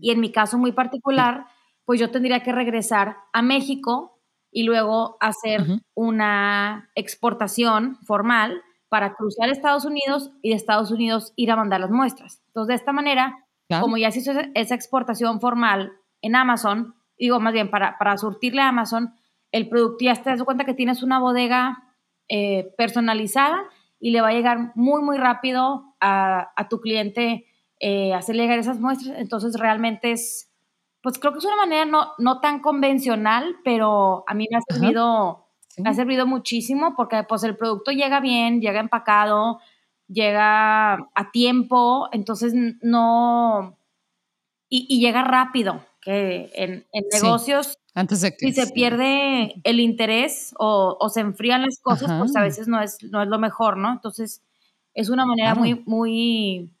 y 0.00 0.10
en 0.10 0.20
mi 0.20 0.32
caso 0.32 0.58
muy 0.58 0.72
particular, 0.72 1.46
pues 1.84 2.00
yo 2.00 2.10
tendría 2.10 2.42
que 2.42 2.52
regresar 2.52 3.16
a 3.32 3.42
México 3.42 4.20
y 4.50 4.64
luego 4.64 5.16
hacer 5.20 5.64
una 5.94 6.90
exportación 6.94 7.98
formal 8.04 8.62
para 8.88 9.14
cruzar 9.14 9.48
Estados 9.48 9.84
Unidos 9.84 10.30
y 10.42 10.50
de 10.50 10.56
Estados 10.56 10.90
Unidos 10.90 11.32
ir 11.36 11.50
a 11.50 11.56
mandar 11.56 11.80
las 11.80 11.90
muestras. 11.90 12.42
Entonces, 12.46 12.68
de 12.68 12.74
esta 12.74 12.92
manera, 12.92 13.44
como 13.80 13.96
ya 13.96 14.10
se 14.10 14.20
hizo 14.20 14.32
esa 14.54 14.74
exportación 14.74 15.40
formal 15.40 15.92
en 16.22 16.36
Amazon, 16.36 16.94
digo 17.18 17.40
más 17.40 17.52
bien 17.52 17.70
para, 17.70 17.98
para 17.98 18.16
surtirle 18.16 18.62
a 18.62 18.68
Amazon, 18.68 19.14
el 19.52 19.68
producto 19.68 20.04
ya 20.04 20.14
te 20.14 20.30
das 20.30 20.42
cuenta 20.42 20.64
que 20.64 20.74
tienes 20.74 21.02
una 21.02 21.18
bodega 21.18 21.84
eh, 22.28 22.72
personalizada 22.76 23.62
y 24.00 24.10
le 24.10 24.20
va 24.20 24.28
a 24.28 24.32
llegar 24.32 24.72
muy, 24.74 25.02
muy 25.02 25.18
rápido 25.18 25.94
a, 26.00 26.52
a 26.56 26.68
tu 26.68 26.80
cliente 26.80 27.46
eh, 27.80 28.14
hacerle 28.14 28.42
llegar 28.42 28.58
esas 28.58 28.80
muestras. 28.80 29.18
Entonces 29.18 29.58
realmente 29.58 30.12
es, 30.12 30.50
pues 31.02 31.18
creo 31.18 31.32
que 31.32 31.38
es 31.38 31.44
una 31.44 31.56
manera 31.56 31.84
no, 31.84 32.12
no 32.18 32.40
tan 32.40 32.60
convencional, 32.60 33.56
pero 33.64 34.24
a 34.26 34.34
mí 34.34 34.46
me 34.50 34.58
ha 34.58 34.60
servido, 34.62 35.46
me 35.78 35.90
ha 35.90 35.94
servido 35.94 36.26
muchísimo 36.26 36.94
porque 36.96 37.24
pues 37.24 37.44
el 37.44 37.56
producto 37.56 37.90
llega 37.90 38.20
bien, 38.20 38.60
llega 38.60 38.80
empacado, 38.80 39.60
llega 40.08 40.94
a 40.94 41.30
tiempo, 41.32 42.08
entonces 42.12 42.52
no, 42.82 43.76
y, 44.68 45.00
llega 45.00 45.22
rápido, 45.22 45.84
que 46.00 46.50
en, 46.54 46.86
negocios... 47.12 47.78
Antes 47.94 48.20
de 48.20 48.36
que 48.36 48.48
si 48.48 48.52
se 48.52 48.72
pierde 48.72 49.54
el 49.64 49.80
interés 49.80 50.54
o, 50.58 50.96
o 51.00 51.08
se 51.08 51.20
enfrían 51.20 51.62
las 51.62 51.80
cosas, 51.80 52.12
pues 52.18 52.36
a 52.36 52.42
veces 52.42 52.68
no 52.68 52.82
es, 52.82 52.98
no 53.10 53.22
es 53.22 53.28
lo 53.28 53.38
mejor, 53.38 53.78
¿no? 53.78 53.90
Entonces, 53.90 54.42
es 54.92 55.08
una 55.08 55.24
manera 55.24 55.54
muy, 55.54 55.82
muy, 55.86 56.75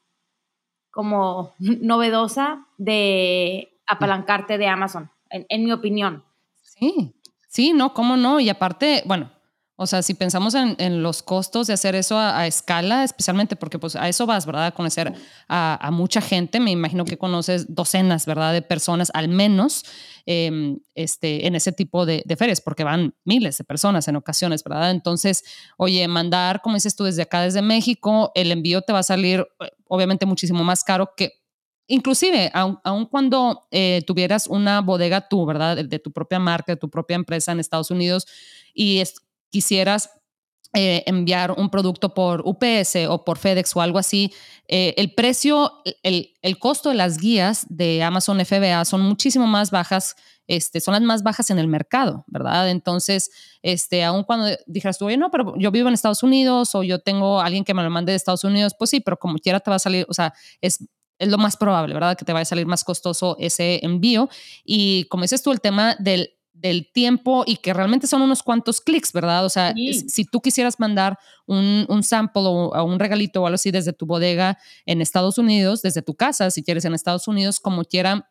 como 0.96 1.52
novedosa 1.58 2.66
de 2.78 3.68
apalancarte 3.86 4.56
de 4.56 4.66
Amazon, 4.66 5.10
en, 5.28 5.64
mi 5.64 5.70
opinión. 5.70 6.24
Sí, 6.62 7.14
sí, 7.48 7.74
no, 7.74 7.92
cómo 7.92 8.16
no. 8.16 8.40
Y 8.40 8.48
aparte, 8.48 9.02
bueno, 9.04 9.30
o 9.78 9.86
sea, 9.86 10.02
si 10.02 10.14
pensamos 10.14 10.54
en, 10.54 11.02
los 11.02 11.22
costos 11.22 11.66
de 11.66 11.74
hacer 11.74 11.94
eso 11.94 12.18
a, 12.18 12.46
escala, 12.46 13.04
especialmente 13.04 13.56
porque 13.56 13.78
pues 13.78 13.94
a 13.94 14.08
eso 14.08 14.24
vas, 14.24 14.46
¿verdad? 14.46 14.72
Conocer 14.72 15.12
a, 15.48 15.90
mucha 15.92 16.22
gente, 16.22 16.60
me 16.60 16.70
imagino 16.70 17.04
que 17.04 17.18
conoces 17.18 17.74
docenas, 17.74 18.24
¿verdad? 18.24 18.54
De 18.54 18.62
personas 18.62 19.10
al 19.12 19.28
menos 19.28 19.84
em, 20.24 20.78
este, 20.94 21.46
en 21.46 21.54
ese 21.54 21.72
tipo 21.72 22.06
de, 22.06 22.24
ferias, 22.38 22.62
porque 22.62 22.84
van 22.84 23.14
miles 23.24 23.58
de 23.58 23.64
personas 23.64 24.08
en 24.08 24.16
ocasiones, 24.16 24.64
¿verdad? 24.64 24.90
Entonces, 24.90 25.44
oye, 25.76 26.08
mandar, 26.08 26.62
como 26.62 26.76
dices 26.76 26.96
tú, 26.96 27.04
desde 27.04 27.22
acá, 27.22 27.42
desde 27.42 27.60
México, 27.60 28.32
el 28.34 28.52
envío 28.52 28.80
te 28.80 28.94
va 28.94 29.00
a 29.00 29.02
salir 29.02 29.46
eh, 29.60 29.70
obviamente 29.88 30.24
muchísimo 30.24 30.64
más 30.64 30.84
caro 30.84 31.10
que 31.14 31.32
Inclusive, 31.88 32.50
aun, 32.52 33.06
cuando 33.06 33.68
eh, 33.70 34.02
tuvieras 34.08 34.48
una 34.48 34.80
bodega 34.80 35.28
tú, 35.28 35.46
¿verdad? 35.46 35.84
De, 35.84 35.98
tu 36.00 36.10
propia 36.10 36.40
marca, 36.40 36.72
de 36.72 36.76
tu 36.76 36.90
propia 36.90 37.14
empresa 37.14 37.52
en 37.52 37.60
Estados 37.60 37.92
Unidos 37.92 38.26
y 38.74 38.98
es, 38.98 39.14
quisieras 39.56 40.10
eh, 40.74 41.02
enviar 41.06 41.52
un 41.52 41.70
producto 41.70 42.12
por 42.12 42.42
UPS 42.44 43.06
o 43.08 43.24
por 43.24 43.38
FedEx 43.38 43.74
o 43.74 43.80
algo 43.80 43.98
así, 43.98 44.34
eh, 44.68 44.92
el 44.98 45.14
precio, 45.14 45.72
el, 46.02 46.34
el, 46.42 46.58
costo 46.58 46.90
de 46.90 46.96
las 46.96 47.16
guías 47.16 47.64
de 47.70 48.02
Amazon 48.02 48.44
FBA 48.44 48.84
son 48.84 49.00
muchísimo 49.00 49.46
más 49.46 49.70
bajas, 49.70 50.16
este, 50.46 50.82
son 50.82 50.92
las 50.92 51.00
más 51.00 51.22
bajas 51.22 51.48
en 51.48 51.58
el 51.58 51.66
mercado, 51.66 52.24
¿verdad? 52.26 52.68
Entonces, 52.68 53.30
este, 53.62 54.04
aun 54.04 54.24
cuando 54.24 54.54
dijeras 54.66 54.98
tú, 54.98 55.06
oye, 55.06 55.16
no, 55.16 55.30
pero 55.30 55.54
yo 55.56 55.70
vivo 55.70 55.88
en 55.88 55.94
Estados 55.94 56.22
Unidos 56.22 56.74
o 56.74 56.82
yo 56.82 56.98
tengo 56.98 57.40
alguien 57.40 57.64
que 57.64 57.72
me 57.72 57.82
lo 57.82 57.88
mande 57.88 58.12
de 58.12 58.16
Estados 58.16 58.44
Unidos, 58.44 58.74
pues 58.78 58.90
sí, 58.90 59.00
pero 59.00 59.18
como 59.18 59.38
quiera 59.38 59.60
te 59.60 59.70
va 59.70 59.76
a 59.76 59.78
salir, 59.78 60.04
o 60.10 60.12
sea, 60.12 60.34
es 60.60 60.80
es 61.18 61.28
lo 61.28 61.38
más 61.38 61.56
probable, 61.56 61.94
¿verdad? 61.94 62.16
Que 62.16 62.24
te 62.24 62.32
vaya 62.32 62.42
a 62.42 62.46
salir 62.46 62.66
más 62.66 62.84
costoso 62.84 63.36
ese 63.40 63.80
envío. 63.82 64.28
Y 64.64 65.04
como 65.04 65.22
dices 65.22 65.42
tú, 65.42 65.50
el 65.50 65.60
tema 65.60 65.96
del 65.98 66.35
del 66.60 66.90
tiempo 66.90 67.44
y 67.46 67.56
que 67.56 67.74
realmente 67.74 68.06
son 68.06 68.22
unos 68.22 68.42
cuantos 68.42 68.80
clics, 68.80 69.12
¿verdad? 69.12 69.44
O 69.44 69.48
sea, 69.48 69.74
si 70.08 70.24
tú 70.24 70.40
quisieras 70.40 70.80
mandar 70.80 71.18
un, 71.46 71.84
un 71.88 72.02
sample 72.02 72.42
o, 72.44 72.84
un 72.84 72.98
regalito 72.98 73.42
o 73.42 73.46
algo 73.46 73.54
así 73.54 73.70
desde 73.70 73.92
tu 73.92 74.06
bodega 74.06 74.58
en 74.86 75.00
Estados 75.00 75.38
Unidos, 75.38 75.82
desde 75.82 76.02
tu 76.02 76.14
casa, 76.14 76.50
si 76.50 76.62
quieres 76.62 76.84
en 76.84 76.94
Estados 76.94 77.28
Unidos, 77.28 77.60
como 77.60 77.84
quiera, 77.84 78.30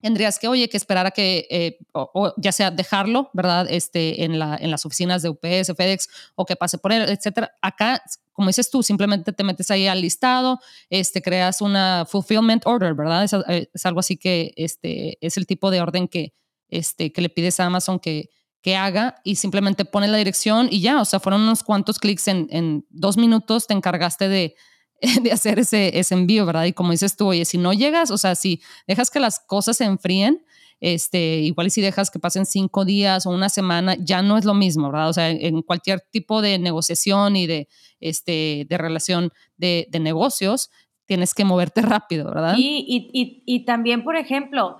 tendrías 0.00 0.38
que, 0.38 0.48
oye, 0.48 0.68
que 0.68 0.76
esperar 0.76 1.06
a 1.06 1.10
que, 1.10 1.46
eh, 1.50 1.78
o, 1.92 2.32
ya 2.38 2.52
sea 2.52 2.70
dejarlo, 2.70 3.30
¿verdad? 3.34 3.66
Este, 3.68 4.24
en, 4.24 4.38
la, 4.38 4.56
en 4.56 4.70
las 4.70 4.86
oficinas 4.86 5.22
de 5.22 5.28
UPS, 5.28 5.74
FedEx, 5.76 6.08
o 6.34 6.46
que 6.46 6.56
pase 6.56 6.78
por 6.78 6.92
él, 6.92 7.02
etcétera. 7.02 7.52
Acá, 7.60 8.02
como 8.32 8.48
dices 8.48 8.70
tú, 8.70 8.82
simplemente 8.82 9.32
te 9.32 9.44
metes 9.44 9.70
ahí 9.70 9.86
al 9.86 10.00
listado, 10.00 10.60
este, 10.90 11.22
creas 11.22 11.60
una 11.60 12.06
fulfillment 12.08 12.66
order, 12.66 12.94
¿verdad? 12.94 13.24
Es, 13.24 13.32
eh, 13.32 13.68
es 13.72 13.86
algo 13.86 14.00
así 14.00 14.16
que 14.16 14.52
este, 14.56 15.18
es 15.20 15.36
el 15.36 15.46
tipo 15.46 15.70
de 15.70 15.80
orden 15.80 16.08
que, 16.08 16.32
este, 16.68 17.12
que 17.12 17.20
le 17.20 17.28
pides 17.28 17.60
a 17.60 17.66
Amazon 17.66 17.98
que, 17.98 18.30
que 18.62 18.76
haga 18.76 19.16
y 19.24 19.36
simplemente 19.36 19.84
pone 19.84 20.08
la 20.08 20.18
dirección 20.18 20.68
y 20.70 20.80
ya, 20.80 21.00
o 21.00 21.04
sea, 21.04 21.20
fueron 21.20 21.42
unos 21.42 21.62
cuantos 21.62 21.98
clics 21.98 22.28
en, 22.28 22.48
en 22.50 22.86
dos 22.90 23.16
minutos, 23.16 23.66
te 23.66 23.74
encargaste 23.74 24.28
de, 24.28 24.56
de 25.22 25.32
hacer 25.32 25.58
ese, 25.58 25.98
ese 25.98 26.14
envío, 26.14 26.46
¿verdad? 26.46 26.64
Y 26.64 26.72
como 26.72 26.92
dices 26.92 27.16
tú, 27.16 27.28
oye, 27.28 27.44
si 27.44 27.58
no 27.58 27.72
llegas, 27.72 28.10
o 28.10 28.18
sea, 28.18 28.34
si 28.34 28.62
dejas 28.86 29.10
que 29.10 29.20
las 29.20 29.40
cosas 29.40 29.76
se 29.76 29.84
enfríen, 29.84 30.42
este, 30.80 31.38
igual 31.38 31.68
y 31.68 31.70
si 31.70 31.80
dejas 31.80 32.10
que 32.10 32.18
pasen 32.18 32.44
cinco 32.44 32.84
días 32.84 33.24
o 33.26 33.30
una 33.30 33.48
semana, 33.48 33.96
ya 33.98 34.20
no 34.22 34.36
es 34.36 34.44
lo 34.44 34.52
mismo, 34.52 34.90
¿verdad? 34.90 35.08
O 35.08 35.12
sea, 35.12 35.30
en 35.30 35.62
cualquier 35.62 36.00
tipo 36.10 36.42
de 36.42 36.58
negociación 36.58 37.36
y 37.36 37.46
de, 37.46 37.68
este, 38.00 38.66
de 38.68 38.78
relación 38.78 39.30
de, 39.56 39.86
de 39.90 40.00
negocios, 40.00 40.70
tienes 41.06 41.34
que 41.34 41.44
moverte 41.44 41.82
rápido, 41.82 42.26
¿verdad? 42.26 42.54
Y, 42.58 42.84
y, 42.86 43.10
y, 43.12 43.42
y 43.46 43.64
también, 43.64 44.04
por 44.04 44.16
ejemplo, 44.16 44.78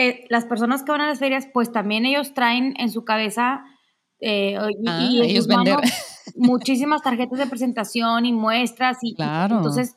eh, 0.00 0.24
las 0.30 0.46
personas 0.46 0.82
que 0.82 0.92
van 0.92 1.02
a 1.02 1.08
las 1.08 1.18
ferias, 1.18 1.46
pues 1.52 1.72
también 1.72 2.06
ellos 2.06 2.32
traen 2.32 2.72
en 2.78 2.90
su 2.90 3.04
cabeza 3.04 3.66
eh, 4.18 4.56
y, 4.80 4.88
ah, 4.88 5.08
ellos 5.10 5.46
vender. 5.46 5.76
muchísimas 6.36 7.02
tarjetas 7.02 7.38
de 7.38 7.46
presentación 7.46 8.24
y 8.24 8.32
muestras. 8.32 8.96
Y, 9.02 9.14
claro. 9.14 9.58
entonces, 9.58 9.96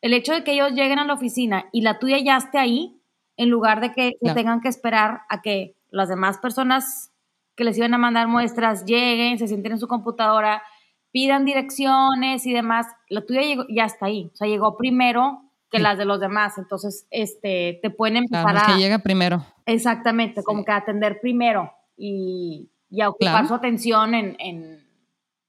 el 0.00 0.12
hecho 0.12 0.32
de 0.32 0.42
que 0.42 0.54
ellos 0.54 0.72
lleguen 0.72 0.98
a 0.98 1.04
la 1.04 1.14
oficina 1.14 1.66
y 1.70 1.82
la 1.82 2.00
tuya 2.00 2.18
ya 2.18 2.36
esté 2.36 2.58
ahí, 2.58 3.00
en 3.36 3.48
lugar 3.48 3.80
de 3.80 3.92
que, 3.92 4.16
tengan 4.34 4.60
que 4.60 4.66
esperar 4.66 5.20
a 5.28 5.40
que 5.40 5.76
las 5.88 6.08
demás 6.08 6.38
personas 6.38 7.12
que 7.54 7.62
les 7.62 7.78
iban 7.78 7.94
a 7.94 7.98
mandar 7.98 8.26
muestras 8.26 8.84
lleguen, 8.84 9.38
se 9.38 9.46
sienten 9.46 9.70
en 9.70 9.78
su 9.78 9.86
computadora, 9.86 10.64
pidan 11.12 11.44
direcciones 11.44 12.44
y 12.44 12.52
demás, 12.52 12.88
la 13.08 13.24
tuya 13.24 13.42
ya 13.68 13.84
está 13.84 14.06
ahí. 14.06 14.32
O 14.32 14.36
sea, 14.36 14.48
llegó 14.48 14.76
primero 14.76 15.43
que 15.74 15.82
las 15.82 15.98
de 15.98 16.04
los 16.04 16.20
demás. 16.20 16.56
Entonces, 16.58 17.06
este, 17.10 17.80
te 17.82 17.90
pueden 17.90 18.18
empezar 18.18 18.56
a... 18.56 18.66
que 18.66 18.80
llega 18.80 18.98
primero. 18.98 19.44
Exactamente, 19.66 20.42
como 20.42 20.64
que 20.64 20.72
atender 20.72 21.20
primero 21.20 21.72
y, 21.96 22.70
y 22.90 23.00
a 23.00 23.08
ocupar 23.08 23.46
su 23.48 23.54
atención 23.54 24.14
en, 24.14 24.36
en, 24.38 24.86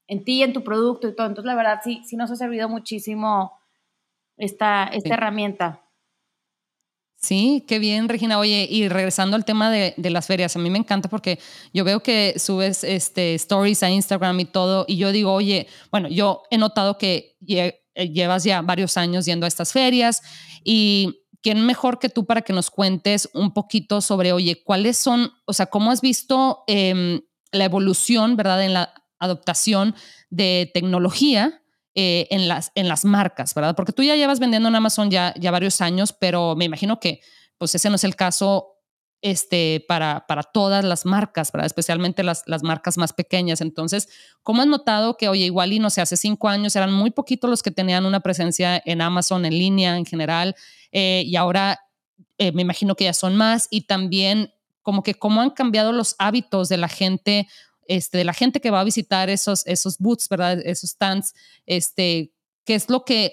en, 0.08 0.24
ti, 0.24 0.42
en 0.42 0.52
tu 0.52 0.64
producto 0.64 1.08
y 1.08 1.14
todo. 1.14 1.26
Entonces, 1.26 1.46
la 1.46 1.54
verdad, 1.54 1.80
sí, 1.84 2.02
sí 2.04 2.16
nos 2.16 2.30
ha 2.30 2.36
servido 2.36 2.68
muchísimo 2.68 3.52
esta, 4.36 4.84
esta 4.84 5.14
herramienta. 5.14 5.82
Sí, 7.18 7.64
qué 7.66 7.78
bien, 7.78 8.08
Regina. 8.08 8.38
Oye, 8.38 8.68
y 8.70 8.88
regresando 8.88 9.36
al 9.36 9.44
tema 9.44 9.70
de, 9.70 9.94
de, 9.96 10.10
las 10.10 10.26
ferias, 10.26 10.54
a 10.54 10.58
mí 10.58 10.70
me 10.70 10.78
encanta 10.78 11.08
porque 11.08 11.38
yo 11.72 11.82
veo 11.82 12.00
que 12.00 12.34
subes 12.38 12.84
este, 12.84 13.34
stories 13.34 13.82
a 13.82 13.90
Instagram 13.90 14.38
y 14.40 14.44
todo, 14.44 14.84
y 14.86 14.98
yo 14.98 15.12
digo, 15.12 15.32
oye, 15.32 15.66
bueno, 15.90 16.08
yo 16.08 16.42
he 16.50 16.58
notado 16.58 16.98
que 16.98 17.36
eh, 17.96 18.10
llevas 18.10 18.44
ya 18.44 18.62
varios 18.62 18.96
años 18.96 19.24
yendo 19.24 19.46
a 19.46 19.48
estas 19.48 19.72
ferias 19.72 20.22
y 20.62 21.22
quién 21.42 21.64
mejor 21.64 21.98
que 21.98 22.08
tú 22.08 22.26
para 22.26 22.42
que 22.42 22.52
nos 22.52 22.70
cuentes 22.70 23.28
un 23.32 23.52
poquito 23.52 24.00
sobre, 24.00 24.32
oye, 24.32 24.62
cuáles 24.62 24.98
son, 24.98 25.32
o 25.46 25.52
sea, 25.52 25.66
cómo 25.66 25.90
has 25.90 26.00
visto 26.00 26.64
em, 26.66 27.22
la 27.52 27.64
evolución, 27.64 28.36
¿verdad?, 28.36 28.62
en 28.64 28.74
la 28.74 28.92
adoptación 29.18 29.94
de 30.28 30.70
tecnología 30.74 31.62
eh, 31.94 32.28
en, 32.30 32.46
las, 32.46 32.72
en 32.74 32.88
las 32.88 33.04
marcas, 33.04 33.54
¿verdad? 33.54 33.74
Porque 33.74 33.92
tú 33.92 34.02
ya 34.02 34.16
llevas 34.16 34.38
vendiendo 34.38 34.68
en 34.68 34.74
Amazon 34.74 35.10
ya, 35.10 35.32
ya 35.38 35.50
varios 35.50 35.80
años, 35.80 36.12
pero 36.12 36.54
me 36.54 36.66
imagino 36.66 37.00
que 37.00 37.20
pues 37.58 37.74
ese 37.74 37.88
no 37.88 37.96
es 37.96 38.04
el 38.04 38.16
caso 38.16 38.75
este, 39.22 39.84
para, 39.88 40.26
para 40.26 40.42
todas 40.42 40.84
las 40.84 41.04
marcas, 41.04 41.50
¿verdad? 41.50 41.66
especialmente 41.66 42.22
las, 42.22 42.42
las 42.46 42.62
marcas 42.62 42.98
más 42.98 43.12
pequeñas. 43.12 43.60
Entonces, 43.60 44.08
¿cómo 44.42 44.62
has 44.62 44.68
notado 44.68 45.16
que, 45.16 45.28
oye, 45.28 45.44
igual 45.44 45.72
y 45.72 45.78
no 45.78 45.90
sé, 45.90 46.00
hace 46.00 46.16
cinco 46.16 46.48
años 46.48 46.76
eran 46.76 46.92
muy 46.92 47.10
poquitos 47.10 47.48
los 47.50 47.62
que 47.62 47.70
tenían 47.70 48.06
una 48.06 48.20
presencia 48.20 48.80
en 48.84 49.00
Amazon 49.00 49.44
en 49.44 49.58
línea 49.58 49.96
en 49.96 50.04
general 50.04 50.54
eh, 50.92 51.22
y 51.26 51.36
ahora 51.36 51.80
eh, 52.38 52.52
me 52.52 52.62
imagino 52.62 52.94
que 52.94 53.04
ya 53.04 53.14
son 53.14 53.36
más 53.36 53.68
y 53.70 53.82
también 53.82 54.52
como 54.82 55.02
que 55.02 55.14
cómo 55.14 55.40
han 55.40 55.50
cambiado 55.50 55.92
los 55.92 56.14
hábitos 56.18 56.68
de 56.68 56.76
la 56.76 56.88
gente, 56.88 57.48
este, 57.88 58.18
de 58.18 58.24
la 58.24 58.34
gente 58.34 58.60
que 58.60 58.70
va 58.70 58.80
a 58.80 58.84
visitar 58.84 59.30
esos, 59.30 59.66
esos 59.66 59.98
booths, 59.98 60.28
¿verdad? 60.28 60.60
Esos 60.64 60.90
stands, 60.90 61.34
este, 61.66 62.32
qué 62.64 62.74
es 62.74 62.88
lo 62.88 63.04
que 63.04 63.32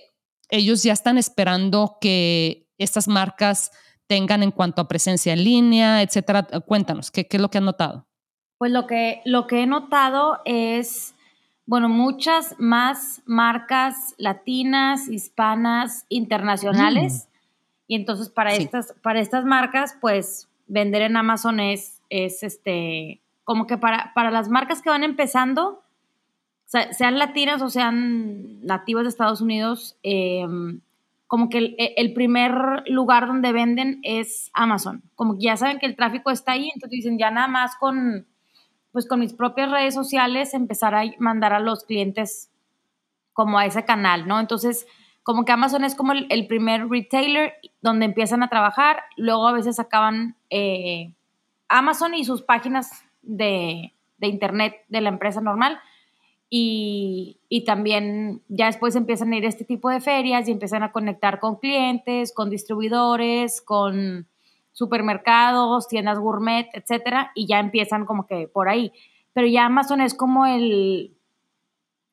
ellos 0.50 0.82
ya 0.84 0.94
están 0.94 1.18
esperando 1.18 1.98
que 2.02 2.68
estas 2.78 3.08
marcas 3.08 3.72
tengan 4.14 4.44
en 4.44 4.52
cuanto 4.52 4.80
a 4.80 4.88
presencia 4.88 5.34
en 5.34 5.44
línea, 5.44 6.04
etcétera. 6.04 6.44
Cuéntanos, 6.68 7.10
¿qué, 7.10 7.26
qué 7.26 7.38
es 7.38 7.42
lo 7.42 7.50
que 7.50 7.58
has 7.58 7.64
notado? 7.64 8.06
Pues 8.60 8.72
lo 8.72 8.86
que, 8.86 9.24
lo 9.26 9.48
que 9.48 9.64
he 9.64 9.66
notado 9.66 10.40
es, 10.46 11.16
bueno, 11.66 11.90
muchas 11.90 12.54
más 12.60 13.24
marcas 13.26 14.14
latinas, 14.20 15.08
hispanas, 15.08 16.06
internacionales. 16.10 17.26
Mm. 17.26 17.34
Y 17.88 17.96
entonces 17.96 18.30
para, 18.30 18.54
estas, 18.54 18.94
para 19.02 19.20
estas 19.20 19.46
marcas, 19.46 19.98
pues 20.00 20.48
vender 20.68 21.02
en 21.02 21.18
Amazon 21.18 21.60
es, 21.60 22.00
es 22.12 22.44
este, 22.44 23.20
como 23.44 23.66
que 23.66 23.80
para, 23.80 24.12
para 24.14 24.30
las 24.30 24.48
marcas 24.48 24.84
que 24.84 24.92
van 24.92 25.04
empezando, 25.04 25.82
sean 26.66 27.18
latinas 27.18 27.64
o 27.64 27.70
sean 27.70 28.64
nativas 28.64 29.06
de 29.06 29.10
Estados 29.10 29.42
Unidos, 29.42 29.98
eh, 30.04 30.46
como 31.34 31.50
que 31.50 31.74
e, 31.80 31.96
el, 31.98 32.14
primer 32.14 32.54
lugar 32.86 33.26
donde 33.26 33.52
venden 33.52 34.00
es 34.04 34.52
Amazon. 34.54 35.02
Como 35.16 35.34
que 35.34 35.46
ya 35.46 35.58
saben 35.58 35.80
que 35.80 35.88
el 35.88 35.96
tráfico 35.96 36.30
está 36.30 36.52
ahí, 36.52 36.70
entonces 36.76 36.92
dicen 36.92 37.18
ya 37.18 37.32
nada 37.32 37.48
más 37.48 37.76
con, 37.76 38.28
pues 38.92 39.08
con 39.08 39.20
mis 39.20 39.34
propias 39.34 39.72
redes 39.72 39.96
sociales 39.96 40.54
empezar 40.54 40.94
a 40.94 41.06
mandar 41.18 41.54
a 41.54 41.60
los 41.60 41.86
clientes 41.86 42.52
como 43.34 43.58
a 43.58 43.66
ese 43.66 43.84
canal, 43.84 44.28
¿no? 44.28 44.40
Entonces, 44.40 44.86
como 45.24 45.44
que 45.44 45.52
Amazon 45.52 45.84
es 45.84 45.96
como 45.96 46.14
el, 46.14 46.46
primer 46.46 46.88
retailer 46.88 47.54
donde 47.82 48.06
empiezan 48.06 48.44
a 48.44 48.50
trabajar, 48.50 49.02
luego 49.18 49.48
a 49.48 49.54
veces 49.54 49.80
acaban 49.80 50.36
eh, 50.52 51.16
Amazon 51.68 52.14
y 52.14 52.26
sus 52.26 52.44
páginas 52.44 53.06
de, 53.24 53.96
de 54.20 54.28
internet 54.28 54.76
de 54.88 55.02
la 55.02 55.10
empresa 55.10 55.42
normal 55.42 55.80
y, 56.56 57.64
también 57.66 58.44
ya 58.48 58.68
después 58.68 58.96
empiezan 58.96 59.34
a 59.34 59.38
ir 59.38 59.46
a 59.46 59.50
este 59.50 59.66
tipo 59.66 59.90
de 59.90 60.02
ferias 60.02 60.48
y 60.48 60.52
empiezan 60.52 60.84
a 60.84 60.92
conectar 60.92 61.40
con 61.40 61.56
clientes, 61.56 62.32
con 62.32 62.52
distribuidores, 62.52 63.60
con 63.60 64.28
supermercados, 64.72 65.88
tiendas 65.88 66.20
gourmet, 66.20 66.70
etcétera, 66.74 67.32
y 67.34 67.48
ya 67.48 67.60
empiezan 67.60 68.06
como 68.06 68.28
que 68.28 68.48
por 68.48 68.70
ahí. 68.70 68.92
Pero 69.34 69.48
ya 69.48 69.66
Amazon 69.66 70.00
es 70.02 70.14
como 70.14 70.46
el, 70.46 71.18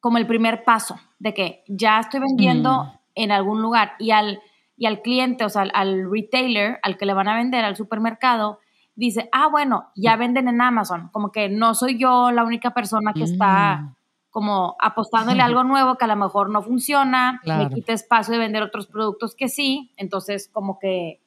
como 0.01 0.17
el 0.17 0.27
primer 0.27 0.65
paso 0.65 0.99
de 1.19 1.35
que 1.35 1.63
ya 1.69 2.01
estoy 2.01 2.21
vendiendo 2.21 2.85
mm. 2.85 2.91
en 3.17 3.33
algún 3.33 3.61
lugar 3.61 3.93
y 3.99 4.13
al, 4.13 4.41
y 4.79 4.87
al 4.87 5.03
cliente, 5.03 5.45
o 5.45 5.51
sea, 5.51 5.63
al, 5.75 6.11
retailer, 6.11 6.79
al 6.83 6.97
que 6.97 7.05
le 7.05 7.13
van 7.13 7.29
a 7.29 7.37
vender, 7.37 7.63
al 7.63 7.77
supermercado, 7.77 8.59
dice, 8.95 9.29
ah, 9.33 9.49
bueno, 9.49 9.91
ya 9.97 10.17
venden 10.17 10.49
en 10.49 10.63
Amazon, 10.63 11.11
como 11.13 11.31
que 11.31 11.51
no 11.51 11.75
soy 11.75 11.99
yo 11.99 12.31
la 12.31 12.45
única 12.45 12.73
persona 12.73 13.13
que 13.13 13.25
está 13.25 13.77
mm 13.83 14.00
como 14.31 14.77
apostándole 14.81 15.43
a 15.43 15.45
algo 15.47 15.65
nuevo 15.65 15.97
que 15.97 16.05
a 16.05 16.09
lo 16.09 16.17
mejor 16.17 16.51
no 16.51 16.63
funciona, 16.63 17.41
me 17.45 17.69
quita 17.69 17.93
espacio 17.93 18.33
de 18.33 18.39
vender 18.39 18.63
otros 18.63 18.87
productos 18.87 19.35
que 19.35 19.49
sí, 19.49 19.93
entonces 19.97 20.49
como 20.53 20.79
que 20.79 21.21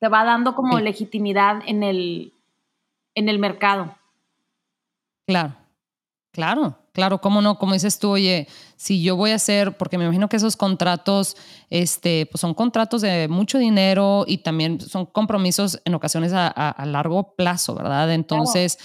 te 0.00 0.08
va 0.08 0.24
dando 0.24 0.54
como 0.54 0.80
legitimidad 0.80 1.62
en 1.66 1.82
el, 1.82 2.32
en 3.14 3.28
el 3.28 3.38
mercado. 3.38 3.96
Claro, 5.26 5.54
claro, 6.32 6.76
claro, 6.92 7.20
cómo 7.20 7.40
no, 7.40 7.58
como 7.58 7.72
dices 7.72 7.98
tú, 7.98 8.10
oye, 8.10 8.46
si 8.76 9.02
yo 9.02 9.16
voy 9.16 9.30
a 9.30 9.36
hacer, 9.36 9.78
porque 9.78 9.96
me 9.96 10.04
imagino 10.04 10.28
que 10.28 10.36
esos 10.36 10.56
contratos, 10.56 11.36
este, 11.70 12.26
pues 12.26 12.40
son 12.40 12.52
contratos 12.52 13.00
de 13.00 13.28
mucho 13.28 13.56
dinero 13.56 14.24
y 14.26 14.38
también 14.38 14.80
son 14.80 15.06
compromisos 15.06 15.80
en 15.86 15.94
ocasiones 15.94 16.32
a, 16.34 16.84
largo 16.84 17.34
plazo, 17.34 17.74
¿verdad? 17.74 18.12
Entonces, 18.12 18.78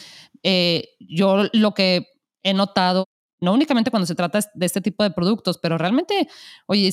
eh, 0.44 0.90
yo 1.02 1.44
lo 1.52 1.74
que 1.74 2.08
he 2.44 2.54
notado 2.54 3.06
no 3.42 3.54
únicamente 3.54 3.92
cuando 3.92 4.06
se 4.06 4.16
trata 4.16 4.40
de 4.54 4.66
este 4.66 4.82
tipo 4.82 5.04
de 5.04 5.12
productos, 5.12 5.58
pero 5.58 5.78
realmente, 5.78 6.28
oye, 6.66 6.92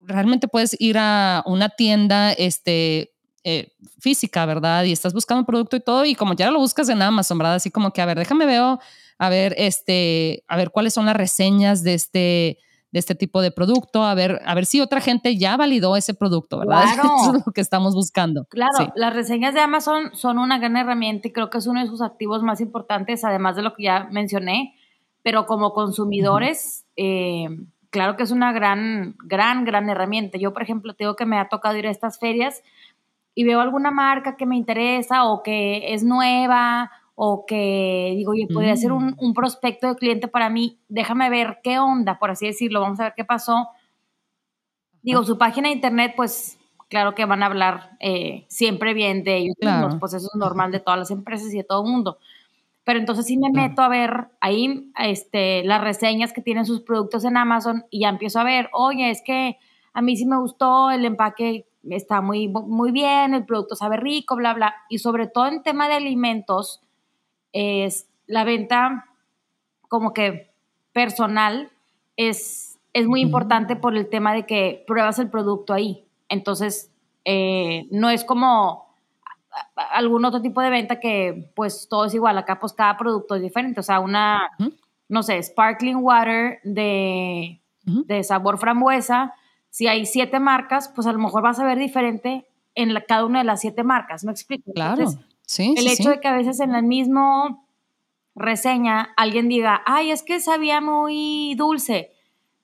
realmente 0.00 0.48
puedes 0.48 0.76
ir 0.80 0.96
a 0.98 1.42
una 1.46 1.68
tienda, 1.70 2.32
este, 2.32 3.12
eh, 3.42 3.72
física, 3.98 4.44
¿verdad? 4.44 4.84
Y 4.84 4.92
estás 4.92 5.14
buscando 5.14 5.40
un 5.40 5.46
producto 5.46 5.76
y 5.76 5.80
todo, 5.80 6.04
y 6.04 6.14
como 6.14 6.34
ya 6.34 6.50
lo 6.50 6.58
buscas 6.58 6.88
en 6.88 7.00
Amazon, 7.00 7.38
¿verdad? 7.38 7.54
Así 7.54 7.70
como 7.70 7.92
que, 7.92 8.02
a 8.02 8.06
ver, 8.06 8.18
déjame 8.18 8.44
veo, 8.46 8.80
a 9.18 9.28
ver, 9.28 9.54
este, 9.56 10.44
a 10.48 10.56
ver 10.56 10.70
cuáles 10.70 10.92
son 10.94 11.06
las 11.06 11.16
reseñas 11.16 11.82
de 11.82 11.94
este, 11.94 12.58
de 12.92 12.98
este 12.98 13.14
tipo 13.14 13.40
de 13.40 13.50
producto, 13.50 14.04
a 14.04 14.14
ver, 14.14 14.40
a 14.44 14.54
ver 14.54 14.66
si 14.66 14.80
otra 14.80 15.00
gente 15.00 15.38
ya 15.38 15.56
validó 15.56 15.96
ese 15.96 16.12
producto, 16.12 16.58
¿verdad? 16.58 16.82
Claro. 16.82 17.02
Eso 17.22 17.36
es 17.36 17.46
lo 17.46 17.52
que 17.52 17.60
estamos 17.60 17.94
buscando. 17.94 18.44
Claro, 18.46 18.92
las 18.94 19.14
reseñas 19.14 19.54
de 19.54 19.60
Amazon 19.60 20.14
son 20.14 20.38
una 20.38 20.58
gran 20.58 20.76
herramienta 20.76 21.28
y 21.28 21.32
creo 21.32 21.50
que 21.50 21.58
es 21.58 21.66
uno 21.66 21.80
de 21.80 21.86
sus 21.86 22.02
activos 22.02 22.42
más 22.42 22.60
importantes, 22.60 23.24
además 23.24 23.56
de 23.56 23.62
lo 23.62 23.74
que 23.74 23.84
ya 23.84 24.08
mencioné, 24.10 24.74
pero 25.22 25.46
como 25.46 25.72
consumidores, 25.72 26.86
eh, 26.96 27.48
claro 27.90 28.16
que 28.16 28.22
es 28.22 28.30
una 28.30 28.52
gran, 28.52 29.16
gran, 29.24 29.64
gran 29.64 29.88
herramienta. 29.88 30.38
Yo, 30.38 30.52
por 30.52 30.62
ejemplo, 30.62 30.94
tengo 30.94 31.16
que 31.16 31.26
me 31.26 31.38
ha 31.38 31.48
tocado 31.48 31.76
ir 31.76 31.86
a 31.86 31.90
estas 31.90 32.18
ferias 32.18 32.62
y 33.34 33.44
veo 33.44 33.60
alguna 33.60 33.90
marca 33.90 34.36
que 34.36 34.46
me 34.46 34.56
interesa 34.56 35.24
o 35.24 35.42
que 35.42 35.94
es 35.94 36.02
nueva 36.02 36.90
o 37.14 37.44
que 37.46 38.14
digo, 38.16 38.32
oye, 38.32 38.46
podría 38.50 38.76
ser 38.76 38.92
un, 38.92 39.08
mm. 39.08 39.16
un, 39.18 39.34
prospecto 39.34 39.88
de 39.88 39.96
cliente 39.96 40.26
para 40.26 40.48
mí, 40.48 40.78
déjame 40.88 41.28
ver 41.28 41.58
qué 41.62 41.78
onda, 41.78 42.18
por 42.18 42.30
así 42.30 42.46
decirlo, 42.46 42.80
vamos 42.80 42.98
a 42.98 43.04
ver 43.04 43.14
qué 43.14 43.24
pasó. 43.26 43.68
Digo, 45.02 45.22
su 45.24 45.36
página 45.36 45.68
de 45.68 45.74
internet, 45.74 46.14
pues 46.16 46.58
claro 46.90 47.14
que 47.14 47.24
van 47.24 47.42
a 47.42 47.46
hablar 47.46 47.96
eh, 48.00 48.44
siempre 48.48 48.92
bien 48.92 49.22
de 49.22 49.36
ellos 49.36 49.56
pues 50.00 50.12
eso 50.12 50.28
es 50.32 50.38
normal 50.38 50.72
de 50.72 50.80
todas 50.80 50.98
las 50.98 51.10
empresas 51.10 51.52
y 51.54 51.58
de 51.58 51.64
todo 51.64 51.84
el 51.84 51.90
mundo. 51.90 52.18
Pero 52.84 52.98
entonces 52.98 53.26
sí 53.26 53.36
me 53.36 53.50
meto 53.50 53.82
a 53.82 53.88
ver 53.88 54.28
ahí 54.40 54.90
este, 54.98 55.62
las 55.64 55.80
reseñas 55.80 56.32
que 56.32 56.40
tienen 56.40 56.64
sus 56.64 56.80
productos 56.80 57.24
en 57.24 57.36
Amazon 57.36 57.84
y 57.90 58.00
ya 58.00 58.08
empiezo 58.08 58.40
a 58.40 58.44
ver, 58.44 58.70
oye, 58.72 59.10
es 59.10 59.22
que 59.24 59.58
a 59.92 60.02
mí 60.02 60.16
sí 60.16 60.26
me 60.26 60.38
gustó, 60.38 60.90
el 60.90 61.04
empaque 61.04 61.66
está 61.88 62.20
muy, 62.20 62.48
muy 62.48 62.90
bien, 62.90 63.34
el 63.34 63.44
producto 63.44 63.74
sabe 63.74 63.96
rico, 63.96 64.36
bla, 64.36 64.54
bla. 64.54 64.74
Y 64.88 64.98
sobre 64.98 65.26
todo 65.26 65.46
en 65.46 65.62
tema 65.62 65.88
de 65.88 65.94
alimentos, 65.94 66.82
es 67.52 68.08
la 68.26 68.44
venta 68.44 69.06
como 69.88 70.12
que 70.12 70.52
personal 70.92 71.70
es, 72.16 72.78
es 72.92 73.06
muy 73.06 73.20
importante 73.20 73.76
por 73.76 73.96
el 73.96 74.08
tema 74.08 74.34
de 74.34 74.46
que 74.46 74.84
pruebas 74.86 75.18
el 75.18 75.30
producto 75.30 75.72
ahí. 75.72 76.04
Entonces, 76.28 76.92
eh, 77.24 77.88
no 77.90 78.10
es 78.10 78.24
como 78.24 78.89
algún 79.74 80.24
otro 80.24 80.40
tipo 80.40 80.60
de 80.60 80.70
venta 80.70 81.00
que 81.00 81.50
pues 81.54 81.88
todo 81.88 82.04
es 82.04 82.14
igual, 82.14 82.38
acá 82.38 82.60
pues 82.60 82.72
cada 82.72 82.96
producto 82.96 83.34
es 83.34 83.42
diferente, 83.42 83.80
o 83.80 83.82
sea, 83.82 84.00
una, 84.00 84.50
no 85.08 85.22
sé, 85.22 85.42
sparkling 85.42 85.96
water 85.96 86.60
de, 86.64 87.60
de, 87.84 88.24
sabor 88.24 88.58
frambuesa, 88.58 89.34
si 89.70 89.86
hay 89.86 90.06
siete 90.06 90.40
marcas, 90.40 90.88
pues 90.94 91.06
a 91.06 91.12
lo 91.12 91.18
mejor 91.18 91.42
vas 91.42 91.58
a 91.58 91.64
ver 91.64 91.78
diferente 91.78 92.46
en 92.74 92.94
cada 93.06 93.24
una 93.24 93.40
de 93.40 93.44
las 93.44 93.60
siete 93.60 93.82
marcas, 93.82 94.24
¿me 94.24 94.32
explico? 94.32 94.72
Claro. 94.72 95.06
El 95.58 95.88
hecho 95.88 96.10
de 96.10 96.20
que 96.20 96.28
a 96.28 96.36
veces 96.36 96.60
en 96.60 96.72
la 96.72 96.82
misma 96.82 97.58
reseña 98.36 99.12
alguien 99.16 99.48
diga, 99.48 99.82
ay, 99.84 100.12
es 100.12 100.22
que 100.22 100.38
sabía 100.38 100.80
muy 100.80 101.54
dulce, 101.56 102.12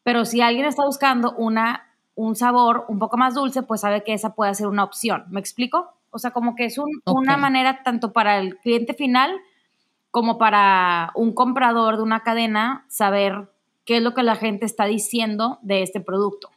pero 0.04 0.24
si 0.24 0.40
alguien 0.40 0.66
está 0.66 0.84
buscando 0.84 1.34
una, 1.36 1.88
un 2.14 2.36
sabor 2.36 2.84
un 2.88 3.00
poco 3.00 3.16
más 3.16 3.34
dulce, 3.34 3.62
pues 3.62 3.80
sabe 3.80 4.04
que 4.04 4.14
esa 4.14 4.34
puede 4.34 4.54
ser 4.54 4.68
una 4.68 4.84
opción. 4.84 5.24
¿Me 5.30 5.40
explico? 5.40 5.95
O 6.16 6.18
sea, 6.18 6.32
como 6.32 6.54
que 6.54 6.64
es 6.64 6.76
una 7.04 7.36
manera 7.36 7.82
tanto 7.82 8.12
para 8.12 8.38
el 8.38 8.58
cliente 8.58 8.94
final 8.94 9.30
como 10.10 10.38
para 10.38 11.12
un 11.14 11.34
comprador 11.34 11.96
de 11.96 12.02
una 12.02 12.22
cadena 12.22 12.86
saber 12.88 13.52
qué 13.84 13.98
es 13.98 14.02
lo 14.02 14.14
que 14.14 14.22
la 14.22 14.34
gente 14.34 14.64
está 14.66 14.86
diciendo 14.86 15.58
de 15.62 15.82
este 15.82 16.00
producto. 16.00 16.50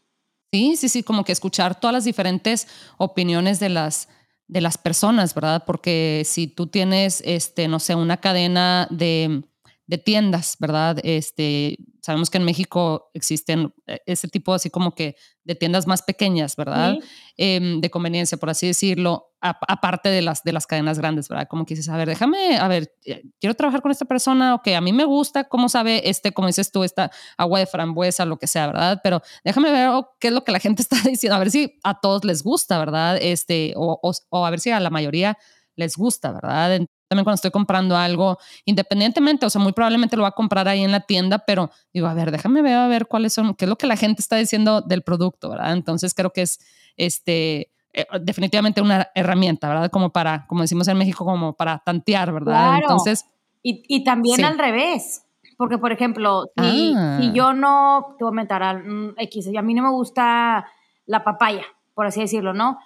Sí, 0.52 0.76
sí, 0.78 0.90
sí, 0.90 1.04
como 1.04 1.24
que 1.24 1.32
escuchar 1.32 1.80
todas 1.80 1.94
las 1.94 2.06
diferentes 2.06 2.68
opiniones 2.98 3.60
de 3.60 3.70
las 3.70 4.10
de 4.48 4.62
las 4.62 4.80
personas, 4.80 5.36
¿verdad? 5.36 5.64
Porque 5.66 6.24
si 6.26 6.48
tú 6.48 6.66
tienes, 6.68 7.22
este, 7.24 7.68
no 7.68 7.80
sé, 7.80 7.94
una 7.94 8.18
cadena 8.18 8.88
de, 8.90 9.44
de 9.86 9.98
tiendas, 10.00 10.58
¿verdad? 10.60 10.98
Este, 11.04 11.78
sabemos 12.02 12.30
que 12.30 12.38
en 12.38 12.46
México 12.46 13.10
existen 13.14 13.74
eh, 13.88 14.00
ese 14.06 14.28
tipo 14.28 14.54
así 14.54 14.70
como 14.70 14.94
que 14.94 15.16
de 15.44 15.56
tiendas 15.56 15.88
más 15.88 16.02
pequeñas, 16.02 16.56
¿verdad? 16.56 16.98
Em, 17.38 17.82
de 17.82 17.90
conveniencia, 17.90 18.38
por 18.38 18.50
así 18.50 18.68
decirlo, 18.68 19.34
aparte 19.42 20.10
de 20.10 20.22
las, 20.22 20.44
de 20.44 20.52
las 20.52 20.68
cadenas 20.68 21.00
grandes, 21.00 21.28
¿verdad? 21.30 21.48
Como 21.48 21.66
que 21.66 21.74
dices, 21.76 21.90
a 21.90 21.98
ver, 21.98 22.08
déjame, 22.08 22.58
a 22.58 22.68
ver, 22.68 22.94
eh, 23.06 23.24
quiero 23.40 23.56
trabajar 23.56 23.82
con 23.82 23.92
esta 23.92 24.06
persona, 24.06 24.56
ok, 24.56 24.68
a 24.70 24.82
mí 24.82 24.94
me 24.94 25.06
gusta 25.06 25.46
cómo 25.46 25.70
sabe 25.70 26.08
este, 26.10 26.32
como 26.32 26.48
dices 26.48 26.72
tú, 26.72 26.84
esta 26.84 27.10
agua 27.38 27.60
de 27.60 27.66
frambuesa, 27.66 28.26
lo 28.26 28.38
que 28.38 28.48
sea, 28.48 28.68
¿verdad? 28.68 29.00
Pero 29.04 29.22
déjame 29.44 29.72
ver 29.72 29.90
oh, 29.90 30.12
qué 30.20 30.28
es 30.28 30.34
lo 30.34 30.44
que 30.44 30.52
la 30.52 30.60
gente 30.60 30.82
está 30.84 30.98
diciendo, 31.08 31.36
a 31.36 31.40
ver 31.40 31.52
si 31.52 31.80
a 31.84 32.00
todos 32.00 32.26
les 32.26 32.44
gusta, 32.44 32.78
¿verdad? 32.78 33.18
Este, 33.22 33.74
o, 33.76 34.00
o 34.02 34.46
a 34.46 34.50
ver 34.50 34.60
si 34.60 34.72
a 34.72 34.80
la 34.80 34.90
mayoría 34.90 35.38
les 35.76 35.96
gusta, 35.96 36.32
¿verdad? 36.32 36.82
También 37.10 37.26
cuando 37.26 37.36
estoy 37.36 37.52
comprando 37.52 37.98
algo, 37.98 38.38
independientemente, 38.66 39.46
o 39.46 39.50
sea, 39.50 39.60
muy 39.60 39.74
probablemente 39.74 40.16
lo 40.16 40.22
va 40.22 40.30
a 40.30 40.34
comprar 40.34 40.68
ahí 40.68 40.84
en 40.84 40.92
la 40.92 41.02
tienda, 41.02 41.40
pero 41.40 41.72
digo, 41.94 42.08
a 42.08 42.14
ver, 42.14 42.32
déjame 42.32 42.62
ver 42.62 42.76
a 42.76 42.88
ver 42.88 43.08
cuáles 43.08 43.34
son, 43.34 43.56
qué 43.56 43.66
es 43.66 43.70
lo 43.70 43.78
que 43.78 43.88
la 43.88 43.98
gente 43.98 44.22
está 44.22 44.38
diciendo 44.38 44.82
del 44.82 45.02
producto, 45.02 45.50
¿verdad? 45.50 45.74
Entonces 45.74 46.14
creo 46.14 46.32
que 46.32 46.44
es 46.44 46.60
este 46.96 47.72
eh, 47.92 48.06
definitivamente 48.22 48.82
una 48.82 49.10
herramienta, 49.16 49.68
¿verdad? 49.68 49.90
Como 49.90 50.12
para, 50.12 50.46
como 50.48 50.62
decimos 50.62 50.88
en 50.88 50.98
México, 50.98 51.26
como 51.26 51.54
para 51.54 51.80
tantear, 51.80 52.32
¿verdad? 52.32 52.54
Claro. 52.54 52.82
Entonces. 52.82 53.26
Y, 53.64 53.84
y 53.88 54.04
también 54.04 54.46
al 54.46 54.58
revés. 54.58 55.24
Porque, 55.58 55.78
por 55.78 55.92
ejemplo, 55.92 56.46
si, 56.56 56.94
ah. 56.96 57.20
yo 57.34 57.54
no, 57.54 58.16
te 58.18 58.24
voy 58.24 58.30
a 58.30 58.32
comentar 58.32 58.64
al 58.64 58.84
mm, 58.86 59.16
X, 59.18 59.50
a 59.58 59.62
mí 59.62 59.74
no 59.74 59.84
me 59.84 59.90
gusta 59.90 60.66
la 61.06 61.24
papaya, 61.24 61.66
por 61.96 62.06
así 62.06 62.22
decirlo, 62.22 62.54
¿no? 62.54 62.78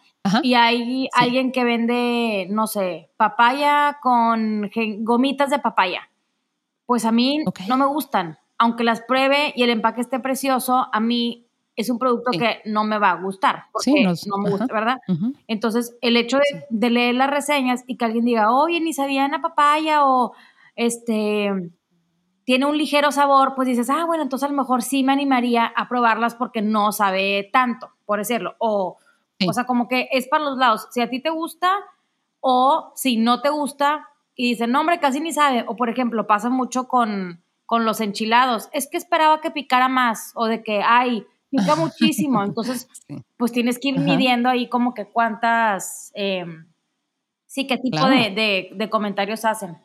Y 0.42 0.54
hay 0.54 1.10
alguien 1.14 1.52
que 1.52 1.64
vende, 1.64 2.48
no 2.50 2.68
sé, 2.68 3.10
papaya 3.18 4.00
con 4.02 4.70
gomitas 5.00 5.50
de 5.50 5.60
papaya. 5.60 6.10
Pues 6.86 7.06
a 7.06 7.12
mí 7.12 7.44
no 7.68 7.78
me 7.78 7.86
gustan. 7.86 8.38
Aunque 8.58 8.84
las 8.84 9.02
pruebe 9.02 9.52
y 9.56 9.64
el 9.64 9.70
empaque 9.70 10.02
esté 10.02 10.20
precioso, 10.20 10.88
a 10.92 11.00
mí 11.00 11.48
es 11.76 11.90
un 11.90 12.00
producto 12.00 12.32
que 12.32 12.62
no 12.66 12.84
me 12.84 13.00
va 13.00 13.12
a 13.12 13.22
gustar. 13.22 13.66
Porque 13.72 14.04
no 14.04 14.38
me 14.38 14.50
gusta, 14.50 14.68
¿verdad? 14.74 15.00
Entonces, 15.48 15.98
el 16.02 16.16
hecho 16.16 16.40
de, 16.70 16.90
leer 16.90 17.16
las 17.16 17.30
reseñas 17.30 17.84
y 17.88 17.98
que 17.98 18.06
alguien 18.06 18.26
diga, 18.26 18.54
oye, 18.54 18.80
ni 18.80 18.94
sabía 18.94 19.26
en 19.26 19.32
la 19.32 19.42
papaya 19.42 20.06
o 20.06 20.34
este 20.76 21.52
tiene 22.46 22.66
un 22.66 22.78
ligero 22.78 23.12
sabor, 23.12 23.54
pues 23.56 23.70
dices, 23.70 23.90
ah, 23.90 24.04
bueno, 24.06 24.24
entonces 24.24 24.48
a 24.48 24.52
lo 24.52 24.58
mejor 24.58 24.82
sí 24.82 25.04
me 25.04 25.14
animaría 25.14 25.66
a 25.66 25.88
probarlas 25.88 26.36
porque 26.36 26.62
no 26.62 26.92
sabe 26.92 27.50
tanto, 27.54 27.92
por 28.06 28.20
decirlo. 28.20 28.56
O 28.60 28.98
o 29.48 29.54
sea, 29.54 29.66
como 29.66 29.88
que 29.88 30.10
es 30.12 30.28
para 30.28 30.44
los 30.44 30.58
lados. 30.58 30.88
Si 30.92 31.02
a 31.02 31.10
ti 31.10 31.20
te 31.20 31.30
gusta 31.30 31.76
o 32.40 32.92
si 32.96 33.18
no 33.18 33.42
te 33.42 33.50
gusta 33.50 34.10
y 34.36 34.50
dicen, 34.50 34.72
no, 34.72 34.82
hombre, 34.82 35.00
casi 35.00 35.20
ni 35.20 35.32
sabe. 35.34 35.66
O 35.68 35.76
por 35.76 35.90
ejemplo, 35.90 36.28
pasa 36.28 36.50
mucho 36.50 36.88
con, 36.88 37.44
con 37.66 37.86
los 37.86 38.02
enchilados. 38.02 38.70
Es 38.74 38.90
que 38.90 38.98
esperaba 38.98 39.42
que 39.42 39.52
picara 39.52 39.88
más 39.88 40.32
o 40.36 40.46
de 40.46 40.64
que, 40.64 40.82
ay, 40.84 41.26
pica 41.50 41.76
muchísimo. 41.76 42.44
Entonces, 42.44 42.88
pues 43.38 43.52
tienes 43.52 43.80
que 43.80 43.90
ir 43.90 44.00
midiendo 44.00 44.50
ahí 44.50 44.68
como 44.68 44.94
que 44.94 45.06
cuántas, 45.06 46.12
em, 46.16 46.68
sí, 47.46 47.68
qué 47.68 47.78
tipo 47.78 48.06
de, 48.08 48.70
de 48.74 48.90
comentarios 48.90 49.46
hacen. 49.46 49.78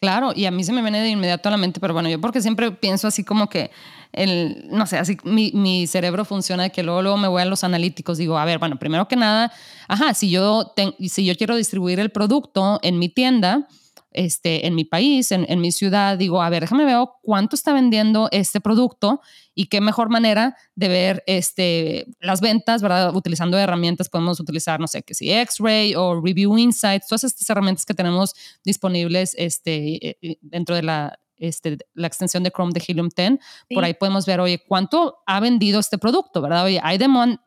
Claro, 0.00 0.32
y 0.36 0.44
a 0.44 0.50
mí 0.50 0.62
se 0.62 0.72
me 0.72 0.82
viene 0.82 1.00
de 1.00 1.08
inmediato 1.08 1.48
a 1.48 1.52
la 1.52 1.56
mente, 1.56 1.80
pero 1.80 1.94
bueno, 1.94 2.10
yo 2.10 2.20
porque 2.20 2.42
siempre 2.42 2.70
pienso 2.70 3.08
así 3.08 3.24
como 3.24 3.48
que 3.48 3.70
el, 4.12 4.66
no 4.70 4.86
sé, 4.86 4.98
así 4.98 5.16
mi, 5.24 5.52
mi 5.52 5.86
cerebro 5.86 6.26
funciona 6.26 6.64
de 6.64 6.70
que 6.70 6.82
luego, 6.82 7.00
luego 7.00 7.16
me 7.16 7.28
voy 7.28 7.40
a 7.40 7.46
los 7.46 7.64
analíticos, 7.64 8.18
digo, 8.18 8.36
a 8.36 8.44
ver, 8.44 8.58
bueno, 8.58 8.78
primero 8.78 9.08
que 9.08 9.16
nada, 9.16 9.50
ajá, 9.88 10.12
si 10.12 10.28
yo, 10.30 10.74
si 11.00 11.24
yo 11.24 11.34
quiero 11.34 11.56
distribuir 11.56 11.98
el 11.98 12.10
producto 12.10 12.78
en 12.82 12.98
mi 12.98 13.08
tienda, 13.08 13.68
este, 14.16 14.66
en 14.66 14.74
mi 14.74 14.84
país, 14.84 15.30
en, 15.32 15.60
mi 15.60 15.72
ciudad, 15.72 16.18
digo, 16.18 16.42
a 16.42 16.50
ver, 16.50 16.62
déjame 16.62 16.84
ver 16.84 16.96
cuánto 17.22 17.54
está 17.54 17.72
vendiendo 17.72 18.28
este 18.32 18.60
producto 18.60 19.20
y 19.54 19.66
qué 19.66 19.80
mejor 19.80 20.08
manera 20.08 20.56
de 20.74 20.88
ver 20.88 21.22
este, 21.26 22.06
las 22.20 22.40
ventas, 22.40 22.82
¿verdad? 22.82 23.14
Utilizando 23.14 23.58
herramientas, 23.58 24.08
podemos 24.08 24.40
utilizar, 24.40 24.80
no 24.80 24.88
sé, 24.88 25.02
que 25.02 25.14
si 25.14 25.30
X-Ray 25.30 25.94
o 25.94 26.20
Review 26.20 26.58
Insights, 26.58 27.06
todas 27.06 27.24
estas 27.24 27.48
herramientas 27.48 27.86
que 27.86 27.94
tenemos 27.94 28.34
disponibles 28.64 29.34
este, 29.38 30.08
eh, 30.08 30.18
eh, 30.22 30.38
dentro 30.40 30.74
de 30.74 30.82
la 30.82 31.18
este, 31.38 31.78
la 31.94 32.06
extensión 32.06 32.42
de 32.42 32.50
Chrome 32.50 32.72
de 32.72 32.82
Helium 32.86 33.08
10. 33.14 33.38
Por 33.72 33.84
ahí 33.84 33.94
podemos 33.94 34.26
ver, 34.26 34.40
oye, 34.40 34.62
cuánto 34.66 35.18
ha 35.26 35.40
vendido 35.40 35.80
este 35.80 35.98
producto, 35.98 36.40
¿verdad? 36.40 36.64
Oye, 36.64 36.80
hay 36.82 36.98
demanda, 36.98 37.40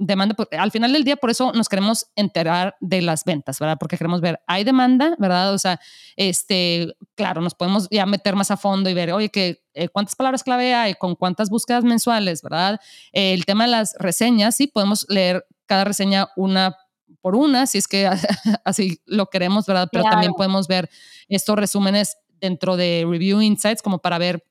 al 0.57 0.71
final 0.71 0.93
del 0.93 1.03
día, 1.03 1.15
por 1.15 1.29
eso 1.29 1.51
nos 1.53 1.69
queremos 1.69 2.07
enterar 2.15 2.75
de 2.79 3.01
las 3.01 3.23
ventas, 3.23 3.59
¿verdad? 3.59 3.77
Porque 3.79 3.97
queremos 3.97 4.21
ver, 4.21 4.39
hay 4.47 4.63
demanda, 4.63 5.15
¿verdad? 5.17 5.53
O 5.53 5.57
sea, 5.57 5.79
este, 6.15 6.95
claro, 7.15 7.41
nos 7.41 7.55
podemos 7.55 7.87
ya 7.89 8.05
meter 8.05 8.35
más 8.35 8.51
a 8.51 8.57
fondo 8.57 8.89
y 8.89 8.93
ver, 8.93 9.11
oye, 9.11 9.29
que, 9.29 9.63
eh, 9.73 9.89
cuántas 9.89 10.15
palabras 10.15 10.43
clave 10.43 10.73
hay, 10.73 10.95
con 10.95 11.15
cuántas 11.15 11.49
búsquedas 11.49 11.83
mensuales, 11.83 12.41
¿verdad? 12.41 12.79
el 13.11 13.45
tema 13.45 13.65
de 13.65 13.71
las 13.71 13.95
reseñas, 13.99 14.55
sí, 14.55 14.67
podemos 14.67 15.05
leer 15.09 15.45
cada 15.65 15.83
reseña 15.83 16.29
una 16.35 16.75
por 17.21 17.35
una, 17.35 17.67
si 17.67 17.77
es 17.77 17.87
que 17.87 18.07
así 18.65 19.01
lo 19.05 19.27
queremos, 19.27 19.65
¿verdad? 19.65 19.89
Pero 19.91 20.03
también 20.03 20.33
podemos 20.33 20.67
ver 20.67 20.89
estos 21.27 21.55
resúmenes 21.55 22.17
dentro 22.39 22.77
de 22.77 23.05
Review 23.07 23.41
Insights 23.41 23.81
como 23.81 23.99
para 23.99 24.17
ver 24.17 24.43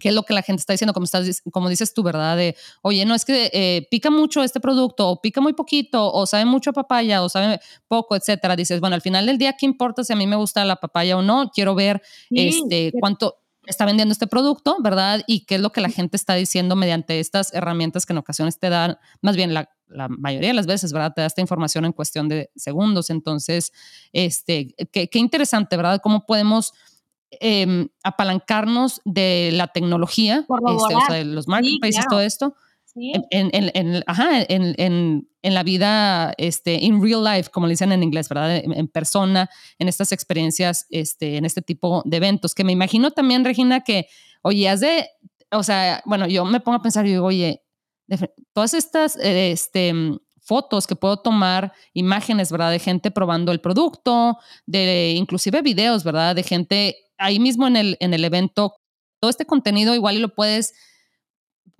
qué 0.00 0.08
es 0.08 0.14
lo 0.14 0.24
que 0.24 0.34
la 0.34 0.42
gente 0.42 0.60
está 0.60 0.72
diciendo, 0.72 0.92
como, 0.92 1.04
estás, 1.04 1.42
como 1.52 1.68
dices 1.68 1.94
tú, 1.94 2.02
¿verdad? 2.02 2.36
De, 2.36 2.56
oye, 2.82 3.04
no 3.04 3.14
es 3.14 3.24
que 3.24 3.50
eh, 3.52 3.86
pica 3.90 4.10
mucho 4.10 4.42
este 4.42 4.60
producto, 4.60 5.08
o 5.08 5.20
pica 5.20 5.40
muy 5.40 5.52
poquito, 5.52 6.12
o 6.12 6.26
sabe 6.26 6.44
mucho 6.44 6.70
a 6.70 6.72
papaya, 6.72 7.22
o 7.22 7.28
sabe 7.28 7.60
poco, 7.86 8.16
etcétera. 8.16 8.56
Dices, 8.56 8.80
bueno, 8.80 8.94
al 8.96 9.02
final 9.02 9.26
del 9.26 9.38
día, 9.38 9.54
¿qué 9.58 9.66
importa 9.66 10.02
si 10.04 10.12
a 10.12 10.16
mí 10.16 10.26
me 10.26 10.36
gusta 10.36 10.64
la 10.64 10.76
papaya 10.76 11.16
o 11.16 11.22
no? 11.22 11.50
Quiero 11.54 11.74
ver 11.74 12.02
este, 12.30 12.92
cuánto 12.98 13.36
está 13.66 13.86
vendiendo 13.86 14.12
este 14.12 14.26
producto, 14.26 14.76
¿verdad? 14.80 15.22
Y 15.26 15.46
qué 15.46 15.54
es 15.54 15.60
lo 15.60 15.70
que 15.70 15.80
la 15.80 15.88
gente 15.88 16.16
está 16.16 16.34
diciendo 16.34 16.76
mediante 16.76 17.20
estas 17.20 17.54
herramientas 17.54 18.04
que 18.04 18.12
en 18.12 18.18
ocasiones 18.18 18.58
te 18.58 18.68
dan, 18.68 18.98
más 19.22 19.36
bien 19.36 19.54
la, 19.54 19.70
la 19.86 20.08
mayoría 20.08 20.48
de 20.48 20.54
las 20.54 20.66
veces, 20.66 20.92
¿verdad? 20.92 21.12
Te 21.14 21.20
da 21.22 21.28
esta 21.28 21.40
información 21.40 21.84
en 21.84 21.92
cuestión 21.92 22.28
de 22.28 22.50
segundos. 22.56 23.10
Entonces, 23.10 23.72
este, 24.12 24.74
qué, 24.92 25.08
qué 25.08 25.18
interesante, 25.18 25.76
¿verdad? 25.76 26.00
Cómo 26.02 26.26
podemos 26.26 26.72
Em, 27.40 27.88
apalancarnos 28.02 29.00
de 29.04 29.50
la 29.52 29.68
tecnología, 29.68 30.46
este, 30.48 30.94
o 30.94 31.00
sea, 31.06 31.16
de 31.16 31.24
los 31.24 31.48
marketplaces, 31.48 32.06
todo 32.08 32.20
esto, 32.20 32.54
en, 32.96 33.50
en, 33.52 33.70
en, 33.74 34.04
ajá, 34.06 34.44
en, 34.48 35.26
la 35.42 35.62
vida, 35.62 36.32
este, 36.38 36.74
in 36.74 37.02
real 37.02 37.24
life, 37.24 37.50
como 37.50 37.66
le 37.66 37.72
dicen 37.72 37.92
en 37.92 38.02
inglés, 38.02 38.28
¿verdad? 38.28 38.56
En, 38.56 38.88
persona, 38.88 39.50
en 39.78 39.88
estas 39.88 40.12
experiencias, 40.12 40.86
este, 40.90 41.36
en 41.36 41.44
este 41.44 41.60
tipo 41.60 42.02
de 42.04 42.16
eventos, 42.16 42.54
que 42.54 42.64
me 42.64 42.72
imagino 42.72 43.10
también, 43.10 43.44
Regina, 43.44 43.80
que, 43.80 44.06
oye, 44.42 44.68
has 44.68 44.80
de, 44.80 45.08
o 45.50 45.62
sea, 45.62 46.02
bueno, 46.06 46.26
yo 46.26 46.44
me 46.44 46.60
pongo 46.60 46.78
a 46.78 46.82
pensar 46.82 47.04
y 47.06 47.10
digo, 47.10 47.26
oye, 47.26 47.62
todas 48.52 48.74
estas, 48.74 49.16
este, 49.16 49.92
fotos 50.44 50.86
que 50.86 50.94
puedo 50.94 51.16
tomar, 51.16 51.72
imágenes, 51.94 52.52
¿verdad? 52.52 52.70
De 52.70 52.78
gente 52.78 53.10
probando 53.10 53.50
el 53.50 53.60
producto, 53.60 54.38
de 54.66 55.14
inclusive 55.16 55.62
videos, 55.62 56.04
¿verdad? 56.04 56.36
De 56.36 56.42
gente 56.42 56.96
ahí 57.18 57.40
mismo 57.40 57.66
en 57.66 57.76
el, 57.76 57.96
en 58.00 58.14
el 58.14 58.24
evento, 58.24 58.76
todo 59.20 59.30
este 59.30 59.46
contenido 59.46 59.94
igual 59.94 60.16
y 60.16 60.20
lo 60.20 60.28
puedes 60.28 60.74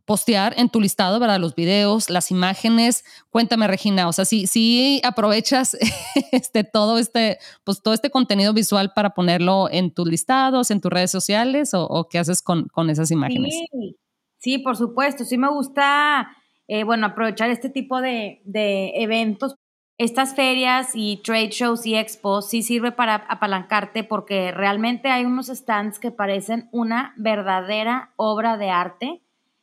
postear 0.04 0.54
en 0.58 0.68
tu 0.68 0.80
listado, 0.80 1.18
¿verdad? 1.18 1.40
Los 1.40 1.54
videos, 1.54 2.10
las 2.10 2.30
imágenes. 2.30 3.04
Cuéntame, 3.30 3.66
Regina, 3.66 4.08
o 4.08 4.12
sea, 4.12 4.24
si, 4.24 5.00
aprovechas 5.02 5.76
este, 6.32 6.64
todo, 6.64 6.98
este, 6.98 7.38
pues, 7.64 7.82
todo 7.82 7.94
este 7.94 8.10
contenido 8.10 8.52
visual 8.52 8.92
para 8.94 9.10
ponerlo 9.10 9.68
en 9.70 9.92
tus 9.92 10.08
listados, 10.08 10.70
en 10.70 10.80
tus 10.80 10.90
redes 10.90 11.10
sociales, 11.10 11.70
o, 11.72 12.08
qué 12.10 12.18
haces 12.18 12.42
con, 12.42 12.68
con 12.68 12.90
esas 12.90 13.10
imágenes. 13.10 13.54
Sí, 13.54 13.96
sí, 14.38 14.58
por 14.58 14.76
supuesto. 14.76 15.24
Sí 15.24 15.38
me 15.38 15.48
gusta, 15.48 16.28
eh, 16.68 16.84
bueno, 16.84 17.06
aprovechar 17.06 17.50
este 17.50 17.68
tipo 17.68 18.00
de, 18.00 18.40
de 18.44 18.92
eventos 19.02 19.56
estas 19.96 20.34
ferias 20.34 20.90
y 20.94 21.18
trade 21.18 21.50
shows 21.50 21.86
y 21.86 21.94
expos 21.94 22.50
sí 22.50 22.62
sirve 22.62 22.90
para 22.90 23.14
apalancarte 23.14 24.02
porque 24.02 24.50
realmente 24.50 25.08
hay 25.08 25.24
unos 25.24 25.46
stands 25.46 26.00
que 26.00 26.10
parecen 26.10 26.68
una 26.72 27.14
verdadera 27.16 28.10
obra 28.16 28.56
de 28.56 28.70
arte. 28.70 29.20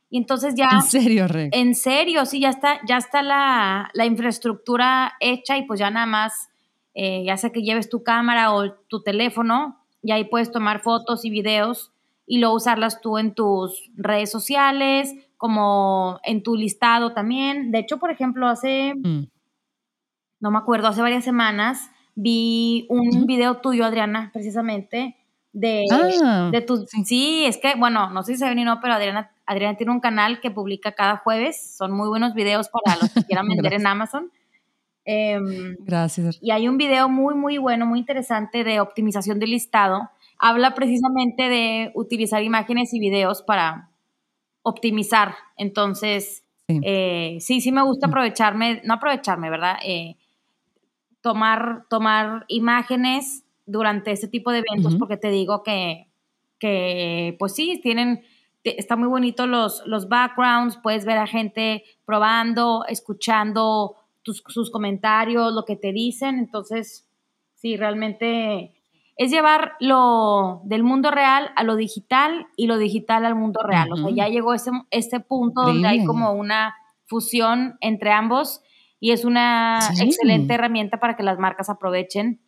Y 0.09 0.17
entonces 0.17 0.55
ya... 0.55 0.69
En 0.71 0.81
serio, 0.83 1.27
Rey. 1.27 1.49
En 1.51 1.75
serio, 1.75 2.25
sí, 2.25 2.39
ya 2.39 2.49
está, 2.49 2.79
ya 2.85 2.97
está 2.97 3.21
la, 3.23 3.89
la 3.93 4.05
infraestructura 4.05 5.13
hecha 5.19 5.57
y 5.57 5.63
pues 5.63 5.79
ya 5.79 5.89
nada 5.89 6.05
más, 6.05 6.49
eh, 6.93 7.23
ya 7.25 7.35
sea 7.37 7.51
que 7.51 7.61
lleves 7.61 7.89
tu 7.89 8.03
cámara 8.03 8.53
o 8.53 8.71
tu 8.87 9.03
teléfono, 9.03 9.81
y 10.03 10.11
ahí 10.11 10.25
puedes 10.25 10.51
tomar 10.51 10.81
fotos 10.81 11.25
y 11.25 11.29
videos 11.29 11.91
y 12.25 12.39
luego 12.39 12.55
usarlas 12.55 13.01
tú 13.01 13.17
en 13.17 13.33
tus 13.33 13.89
redes 13.95 14.31
sociales, 14.31 15.13
como 15.41 16.19
en 16.23 16.43
tu 16.43 16.55
listado 16.55 17.13
también. 17.13 17.71
De 17.71 17.79
hecho, 17.79 17.97
por 17.97 18.11
ejemplo, 18.11 18.47
hace... 18.47 18.93
Mm 18.95 19.25
no 20.41 20.51
me 20.51 20.57
acuerdo, 20.57 20.87
hace 20.87 21.01
varias 21.01 21.23
semanas 21.23 21.89
vi 22.15 22.85
un 22.89 23.25
video 23.25 23.57
tuyo, 23.57 23.85
Adriana, 23.85 24.31
precisamente, 24.33 25.15
de, 25.53 25.85
ah, 25.91 26.49
de 26.51 26.61
tus... 26.61 26.89
Sí. 27.05 27.45
es 27.45 27.57
que, 27.57 27.75
bueno, 27.75 28.09
no 28.09 28.23
sé 28.23 28.33
si 28.33 28.39
se 28.39 28.49
ven 28.49 28.59
y 28.59 28.63
no, 28.65 28.81
pero 28.81 28.95
Adriana, 28.95 29.31
Adriana 29.45 29.77
tiene 29.77 29.93
un 29.93 30.01
canal 30.01 30.41
que 30.41 30.51
publica 30.51 30.91
cada 30.91 31.17
jueves. 31.17 31.75
Son 31.77 31.91
muy 31.93 32.09
buenos 32.09 32.33
videos 32.33 32.69
para 32.69 32.97
los 32.99 33.11
que 33.13 33.23
quieran 33.23 33.47
vender 33.49 33.73
en 33.73 33.87
Amazon. 33.87 34.31
Em, 35.05 35.77
Gracias. 35.79 36.37
Y 36.41 36.51
hay 36.51 36.67
un 36.67 36.77
video 36.77 37.07
muy, 37.07 37.33
muy 37.35 37.57
bueno, 37.57 37.85
muy 37.85 37.99
interesante 37.99 38.63
de 38.63 38.81
optimización 38.81 39.39
del 39.39 39.51
listado. 39.51 40.09
Habla 40.37 40.73
precisamente 40.73 41.49
de 41.49 41.91
utilizar 41.95 42.43
imágenes 42.43 42.93
y 42.93 42.99
videos 42.99 43.41
para 43.41 43.90
optimizar. 44.63 45.35
Entonces, 45.57 46.43
sí, 46.67 46.79
eh, 46.83 47.37
sí, 47.39 47.61
sí, 47.61 47.71
me 47.71 47.83
gusta 47.83 48.07
aprovecharme, 48.07 48.81
no 48.83 48.95
aprovecharme, 48.95 49.49
¿verdad? 49.49 49.77
Eh, 49.83 50.17
tomar, 51.21 51.85
tomar 51.89 52.45
imágenes 52.47 53.45
durante 53.65 54.11
este 54.11 54.27
tipo 54.27 54.51
de 54.51 54.63
eventos, 54.67 54.95
porque 54.95 55.17
te 55.17 55.29
digo 55.29 55.63
que, 55.63 56.07
que, 56.59 57.35
pues 57.39 57.55
sí, 57.55 57.79
tienen, 57.81 58.23
está 58.63 58.95
muy 58.95 59.07
bonito 59.07 59.47
los, 59.47 59.83
los 59.85 60.09
backgrounds, 60.09 60.77
puedes 60.81 61.05
ver 61.05 61.17
a 61.17 61.27
gente 61.27 61.83
probando, 62.05 62.85
escuchando 62.87 63.95
sus 64.23 64.69
comentarios, 64.71 65.53
lo 65.53 65.65
que 65.65 65.75
te 65.75 65.91
dicen, 65.91 66.37
entonces, 66.37 67.07
sí, 67.55 67.77
realmente 67.77 68.80
es 69.21 69.29
llevar 69.29 69.73
lo 69.79 70.61
del 70.63 70.81
mundo 70.81 71.11
real 71.11 71.51
a 71.55 71.63
lo 71.63 71.75
digital 71.75 72.47
y 72.57 72.65
lo 72.65 72.79
digital 72.79 73.23
al 73.23 73.35
mundo 73.35 73.61
real. 73.63 73.91
O 73.93 73.95
sea, 73.95 74.09
ya 74.09 74.27
llegó 74.27 74.55
ese, 74.55 74.71
ese 74.89 75.19
punto 75.19 75.61
donde 75.61 75.87
hay 75.87 76.05
como 76.05 76.31
una 76.33 76.73
fusión 77.05 77.77
entre 77.81 78.11
ambos 78.11 78.61
y 78.99 79.11
es 79.11 79.23
una 79.23 79.77
excelente 79.99 80.55
herramienta 80.55 80.99
para 80.99 81.15
que 81.15 81.21
las 81.21 81.37
marcas 81.37 81.69
aprovechen 81.69 82.41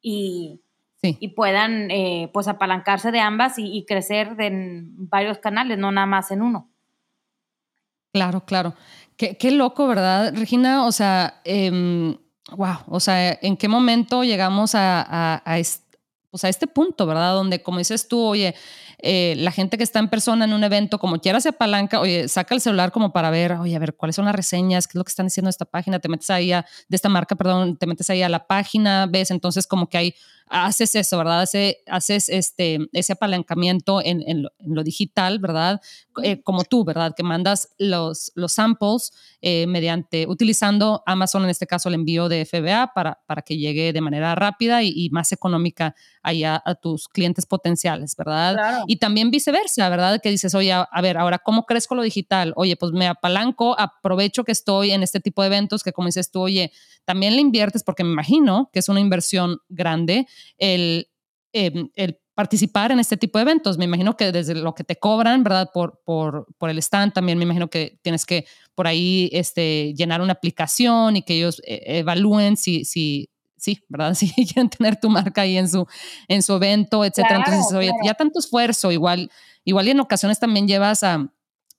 y, 0.00 0.62
y 1.02 1.28
puedan 1.34 1.90
eh, 1.90 2.30
pues 2.32 2.48
apalancarse 2.48 3.12
de 3.12 3.20
ambas 3.20 3.58
y, 3.58 3.84
crecer 3.86 4.36
en 4.38 4.94
varios 5.10 5.36
canales, 5.36 5.76
no 5.76 5.92
nada 5.92 6.06
más 6.06 6.30
en 6.30 6.40
uno. 6.40 6.70
Claro, 8.14 8.46
claro. 8.46 8.72
Qué, 9.18 9.36
qué 9.36 9.50
loco, 9.50 9.86
¿verdad, 9.86 10.32
Regina? 10.34 10.86
O 10.86 10.92
sea, 10.92 11.42
wow, 11.44 11.52
em, 11.52 12.16
o 12.86 13.00
sea, 13.00 13.38
¿en 13.42 13.58
qué 13.58 13.68
momento 13.68 14.24
llegamos 14.24 14.74
a, 14.74 15.02
a, 15.02 15.42
a, 15.44 15.58
pues 16.30 16.44
a 16.44 16.48
este 16.48 16.66
punto, 16.66 17.06
¿verdad? 17.06 17.34
Donde, 17.34 17.62
como 17.62 17.78
dices 17.78 18.08
tú, 18.08 18.20
oye, 18.24 18.54
eh, 19.02 19.34
la 19.38 19.50
gente 19.50 19.76
que 19.76 19.84
está 19.84 19.98
en 19.98 20.08
persona 20.08 20.44
en 20.44 20.52
un 20.52 20.64
evento, 20.64 20.98
como 20.98 21.20
quiera 21.20 21.40
se 21.40 21.50
apalanca, 21.50 22.00
oye, 22.00 22.28
saca 22.28 22.54
el 22.54 22.60
celular 22.60 22.92
como 22.92 23.12
para 23.12 23.30
ver, 23.30 23.52
oye, 23.52 23.76
a 23.76 23.78
ver, 23.78 23.94
cuáles 23.94 24.16
son 24.16 24.24
las 24.24 24.34
reseñas, 24.34 24.86
qué 24.86 24.92
es 24.92 24.96
lo 24.96 25.04
que 25.04 25.10
están 25.10 25.26
diciendo 25.26 25.46
de 25.46 25.50
esta 25.50 25.64
página, 25.64 25.98
te 25.98 26.08
metes 26.08 26.30
ahí 26.30 26.52
a, 26.52 26.66
de 26.88 26.96
esta 26.96 27.08
marca, 27.08 27.36
perdón, 27.36 27.76
te 27.76 27.86
metes 27.86 28.10
ahí 28.10 28.22
a 28.22 28.28
la 28.28 28.46
página, 28.46 29.06
ves, 29.06 29.30
entonces 29.30 29.66
como 29.66 29.88
que 29.88 29.98
hay 29.98 30.14
haces 30.50 30.94
eso, 30.96 31.16
¿verdad? 31.16 31.48
haces 31.86 32.28
este, 32.28 32.78
ese 32.92 33.12
apalancamiento 33.12 34.02
en, 34.02 34.22
en, 34.26 34.42
lo, 34.42 34.82
digital, 34.82 35.38
¿verdad? 35.38 35.80
Eh, 36.22 36.42
como 36.42 36.64
tú, 36.64 36.84
¿verdad? 36.84 37.14
Que 37.16 37.22
mandas 37.22 37.68
los, 37.78 38.32
los 38.34 38.52
samples 38.52 39.12
eh, 39.42 39.66
mediante, 39.68 40.26
utilizando 40.26 41.02
Amazon, 41.06 41.44
en 41.44 41.50
este 41.50 41.66
caso 41.66 41.88
el 41.88 41.94
envío 41.94 42.28
de 42.28 42.44
FBA, 42.44 42.92
para, 42.94 43.20
para 43.26 43.42
que 43.42 43.56
llegue 43.56 43.92
de 43.92 44.00
manera 44.00 44.34
rápida 44.34 44.82
y, 44.82 45.08
más 45.10 45.32
económica 45.32 45.94
allá 46.22 46.62
a 46.64 46.74
tus 46.74 47.08
clientes 47.08 47.46
potenciales, 47.46 48.14
¿verdad? 48.16 48.84
Y 48.90 48.96
también 48.96 49.30
viceversa, 49.30 49.88
¿verdad? 49.88 50.20
Que 50.20 50.30
dices, 50.30 50.52
oye, 50.52 50.72
a, 50.72 51.00
ver, 51.00 51.16
ahora, 51.16 51.38
¿cómo 51.38 51.64
crezco 51.64 51.94
lo 51.94 52.02
digital? 52.02 52.52
Oye, 52.56 52.74
pues 52.74 52.90
me 52.90 53.06
apalanco, 53.06 53.78
aprovecho 53.78 54.42
que 54.42 54.50
estoy 54.50 54.90
en 54.90 55.04
este 55.04 55.20
tipo 55.20 55.42
de 55.42 55.46
eventos 55.46 55.84
que 55.84 55.92
como 55.92 56.06
dices 56.08 56.32
tú, 56.32 56.40
oye, 56.40 56.72
también 57.04 57.36
le 57.36 57.40
inviertes 57.40 57.84
porque 57.84 58.02
me 58.02 58.10
imagino 58.10 58.68
que 58.72 58.80
es 58.80 58.88
una 58.88 58.98
inversión 58.98 59.58
grande 59.68 60.26
el, 60.58 61.08
em, 61.52 61.90
el 61.94 62.18
participar 62.34 62.90
en 62.90 62.98
este 62.98 63.16
tipo 63.16 63.38
de 63.38 63.42
eventos. 63.42 63.78
Me 63.78 63.84
imagino 63.84 64.16
que 64.16 64.32
desde 64.32 64.56
lo 64.56 64.74
que 64.74 64.82
te 64.82 64.96
cobran, 64.96 65.44
¿verdad? 65.44 65.70
Por, 65.72 66.00
por, 66.04 66.48
por, 66.58 66.68
el 66.68 66.78
stand, 66.78 67.12
también 67.12 67.38
me 67.38 67.44
imagino 67.44 67.70
que 67.70 68.00
tienes 68.02 68.26
que 68.26 68.44
por 68.74 68.88
ahí 68.88 69.30
este, 69.32 69.94
llenar 69.94 70.20
una 70.20 70.32
aplicación 70.32 71.16
y 71.16 71.22
que 71.22 71.36
ellos 71.36 71.62
eh, 71.64 71.98
evalúen 71.98 72.56
si, 72.56 72.84
si, 72.84 73.29
sí, 73.60 73.82
¿verdad? 73.88 74.14
Si 74.14 74.32
quieren 74.32 74.68
tener 74.68 74.98
tu 74.98 75.10
marca 75.10 75.42
ahí 75.42 75.56
en 75.56 75.68
su, 75.68 75.86
en 76.28 76.42
su 76.42 76.54
evento, 76.54 77.04
etcétera. 77.04 77.36
Entonces, 77.36 77.72
oye, 77.72 77.90
ya 78.04 78.14
tanto 78.14 78.38
esfuerzo, 78.38 78.90
igual, 78.90 79.30
igual 79.64 79.88
y 79.88 79.90
en 79.90 80.00
ocasiones 80.00 80.38
también 80.38 80.66
llevas 80.66 81.02
a 81.02 81.30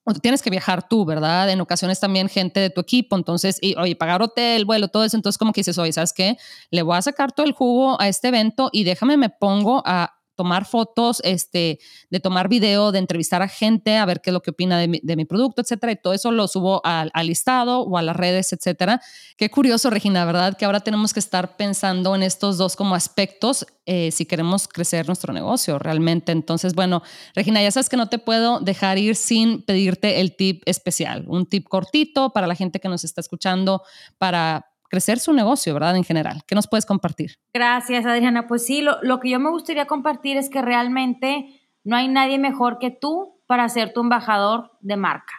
o 0.03 0.13
tienes 0.13 0.41
que 0.41 0.49
viajar 0.49 0.87
tú, 0.87 1.05
¿verdad? 1.05 1.49
En 1.51 1.61
ocasiones 1.61 1.99
también 1.99 2.27
gente 2.27 2.59
de 2.59 2.69
tu 2.71 2.81
equipo, 2.81 3.15
entonces, 3.15 3.59
y, 3.61 3.75
oye, 3.75 3.95
pagar 3.95 4.21
hotel, 4.21 4.65
vuelo, 4.65 4.87
todo 4.87 5.03
eso, 5.03 5.15
entonces 5.15 5.37
como 5.37 5.53
que 5.53 5.59
dices, 5.61 5.77
oye, 5.77 5.93
¿sabes 5.93 6.11
qué? 6.13 6.37
Le 6.71 6.81
voy 6.81 6.97
a 6.97 7.01
sacar 7.01 7.31
todo 7.31 7.45
el 7.45 7.53
jugo 7.53 8.01
a 8.01 8.07
este 8.07 8.29
evento 8.29 8.69
y 8.71 8.83
déjame, 8.83 9.17
me 9.17 9.29
pongo 9.29 9.83
a 9.85 10.20
tomar 10.41 10.65
fotos, 10.65 11.21
este, 11.23 11.77
de 12.09 12.19
tomar 12.19 12.49
video, 12.49 12.91
de 12.91 12.97
entrevistar 12.97 13.43
a 13.43 13.47
gente, 13.47 13.97
a 13.97 14.05
ver 14.07 14.21
qué 14.21 14.31
es 14.31 14.33
lo 14.33 14.41
que 14.41 14.49
opina 14.49 14.79
de 14.79 14.87
mi, 14.87 15.25
producto, 15.25 15.61
etcétera. 15.61 15.91
Y 15.91 15.97
todo 15.97 16.13
eso 16.13 16.31
lo 16.31 16.47
subo 16.47 16.81
al, 16.83 17.11
al, 17.13 17.27
listado 17.27 17.81
o 17.81 17.95
a 17.95 18.01
las 18.01 18.15
redes, 18.15 18.51
etcétera. 18.53 18.99
Qué 19.37 19.51
curioso, 19.51 19.91
Regina, 19.91 20.25
¿verdad? 20.25 20.57
Que 20.57 20.65
ahora 20.65 20.79
tenemos 20.79 21.13
que 21.13 21.19
estar 21.19 21.57
pensando 21.57 22.15
en 22.15 22.23
estos 22.23 22.57
dos 22.57 22.75
como 22.75 22.95
aspectos 22.95 23.67
eh, 23.85 24.09
si 24.11 24.25
queremos 24.25 24.67
crecer 24.67 25.05
nuestro 25.05 25.31
negocio 25.31 25.77
realmente. 25.77 26.31
Entonces, 26.31 26.73
bueno, 26.73 27.03
Regina, 27.35 27.61
ya 27.61 27.69
sabes 27.69 27.87
que 27.87 27.97
no 27.97 28.09
te 28.09 28.17
puedo 28.17 28.59
dejar 28.61 28.97
ir 28.97 29.15
sin 29.15 29.61
pedirte 29.61 30.21
el 30.21 30.35
tip 30.35 30.63
especial, 30.65 31.25
un 31.27 31.45
tip 31.45 31.67
cortito 31.67 32.31
para 32.31 32.47
la 32.47 32.55
gente 32.55 32.79
que 32.79 32.89
nos 32.89 33.03
está 33.03 33.21
escuchando, 33.21 33.83
para 34.17 34.70
crecer 34.91 35.19
su 35.19 35.31
negocio, 35.31 35.73
¿verdad? 35.73 35.95
En 35.95 36.03
general. 36.03 36.41
¿Qué 36.45 36.53
nos 36.53 36.67
puedes 36.67 36.85
compartir? 36.85 37.37
Gracias, 37.53 38.05
Adriana. 38.05 38.45
Pues 38.45 38.65
sí, 38.65 38.81
lo, 38.81 39.19
que 39.21 39.29
yo 39.29 39.39
me 39.39 39.49
gustaría 39.49 39.85
compartir 39.85 40.35
es 40.35 40.49
que 40.49 40.61
realmente 40.61 41.61
no 41.85 41.95
hay 41.95 42.09
nadie 42.09 42.37
mejor 42.37 42.77
que 42.77 42.91
tú 42.91 43.39
para 43.47 43.69
ser 43.69 43.93
tu 43.93 44.01
embajador 44.01 44.71
de 44.81 44.97
marca. 44.97 45.33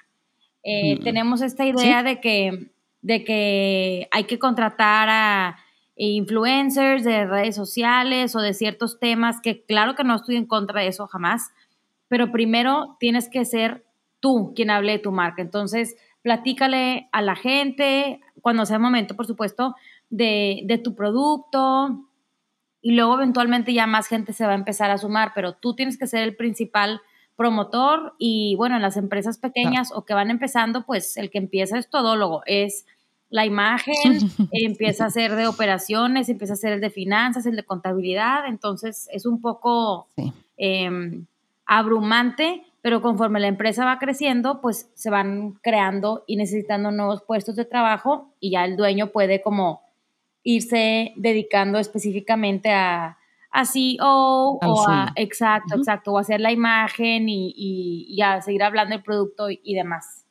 Eh, 0.65 0.97
mm. 0.97 1.05
Tenemos 1.05 1.43
esta 1.43 1.67
idea 1.67 2.03
de, 2.03 2.19
que, 2.19 2.71
de 3.03 3.25
que 3.25 4.09
hay 4.11 4.25
que 4.25 4.39
contratar 4.39 5.11
a 5.11 5.59
influencers 5.97 7.05
de 7.05 7.27
redes 7.27 7.55
sociales 7.55 8.35
o 8.35 8.41
de 8.41 8.55
ciertos 8.55 8.99
temas, 8.99 9.43
que 9.43 9.65
claro 9.67 9.95
que 9.95 10.03
no 10.03 10.17
estoy 10.17 10.37
en 10.37 10.47
contra 10.47 10.81
de 10.81 10.87
eso 10.87 11.07
jamás, 11.07 11.51
pero 12.09 12.33
primero 12.33 12.97
tienes 12.99 13.29
que 13.29 13.45
ser 13.45 13.85
tú 14.19 14.55
quien 14.57 14.71
hable 14.71 14.93
de 14.93 14.99
tu 14.99 15.13
marca. 15.13 15.43
Entonces, 15.43 15.95
platícale 16.23 17.11
a 17.13 17.21
la 17.21 17.37
gente, 17.37 18.21
cuando 18.43 18.67
sea 18.67 18.77
el 18.77 18.83
momento, 18.83 19.17
por 19.17 19.27
supuesto, 19.27 19.75
de, 20.11 20.61
de 20.65 20.77
tu 20.77 20.95
producto, 20.95 22.07
y 22.83 22.93
luego 22.93 23.15
eventualmente 23.15 23.73
ya 23.73 23.87
más 23.87 24.09
gente 24.09 24.33
se 24.33 24.45
va 24.45 24.53
a 24.53 24.57
empezar 24.57 24.91
a 24.91 24.99
sumar, 24.99 25.33
pero 25.35 25.55
tú 25.55 25.75
tienes 25.75 25.97
que 25.97 26.09
ser 26.09 26.25
el 26.25 26.37
principal 26.37 27.01
promotor 27.37 28.15
y 28.19 28.57
bueno, 28.57 28.77
en 28.77 28.83
las 28.83 28.97
empresas 28.97 29.39
pequeñas 29.39 29.91
o 29.95 30.05
que 30.05 30.15
van 30.15 30.31
empezando, 30.31 30.85
pues 30.85 31.17
el 31.17 31.31
que 31.31 31.39
empieza 31.39 31.79
es 31.79 31.89
todólogo, 31.89 32.43
es 32.45 32.85
la 33.31 33.47
imagen, 33.47 33.95
empieza 34.53 35.07
a 35.07 35.11
ser 35.11 35.37
de 35.37 35.47
operaciones, 35.47 36.29
empieza 36.29 36.55
a 36.55 36.57
ser 36.57 36.75
el 36.75 36.81
de 36.81 36.91
finanzas, 36.91 37.47
el 37.47 37.57
de 37.57 37.63
contabilidad, 37.63 38.47
entonces 38.47 39.09
es 39.13 39.27
un 39.27 39.41
poco 39.41 40.09
em, 40.57 41.27
abrumante, 41.65 42.65
pero 42.83 43.01
conforme 43.01 43.41
la 43.41 43.47
empresa 43.47 43.85
va 43.85 43.99
creciendo, 43.99 44.61
pues 44.61 44.91
se 44.95 45.09
van 45.09 45.53
creando 45.63 46.25
y 46.27 46.37
necesitando 46.37 46.91
nuevos 46.91 47.23
puestos 47.23 47.55
de 47.55 47.65
trabajo 47.65 48.35
y 48.41 48.51
ya 48.51 48.65
el 48.65 48.77
dueño 48.77 49.13
puede 49.13 49.41
como 49.41 49.83
irse 50.43 51.13
dedicando 51.17 51.79
específicamente 51.79 52.71
a, 52.73 53.19
a 53.53 53.65
CEO 53.65 54.59
o 54.61 54.89
a, 54.89 55.13
exacto, 55.15 55.77
exacto, 55.77 56.13
o 56.13 56.19
hacer 56.19 56.41
la 56.41 56.51
imagen 56.51 57.29
y, 57.29 57.55
y, 57.57 58.21
a 58.21 58.43
seguir 58.43 58.65
hablando 58.65 58.97
del 58.97 59.05
producto 59.05 59.49
y, 59.49 59.75
demás. 59.75 60.25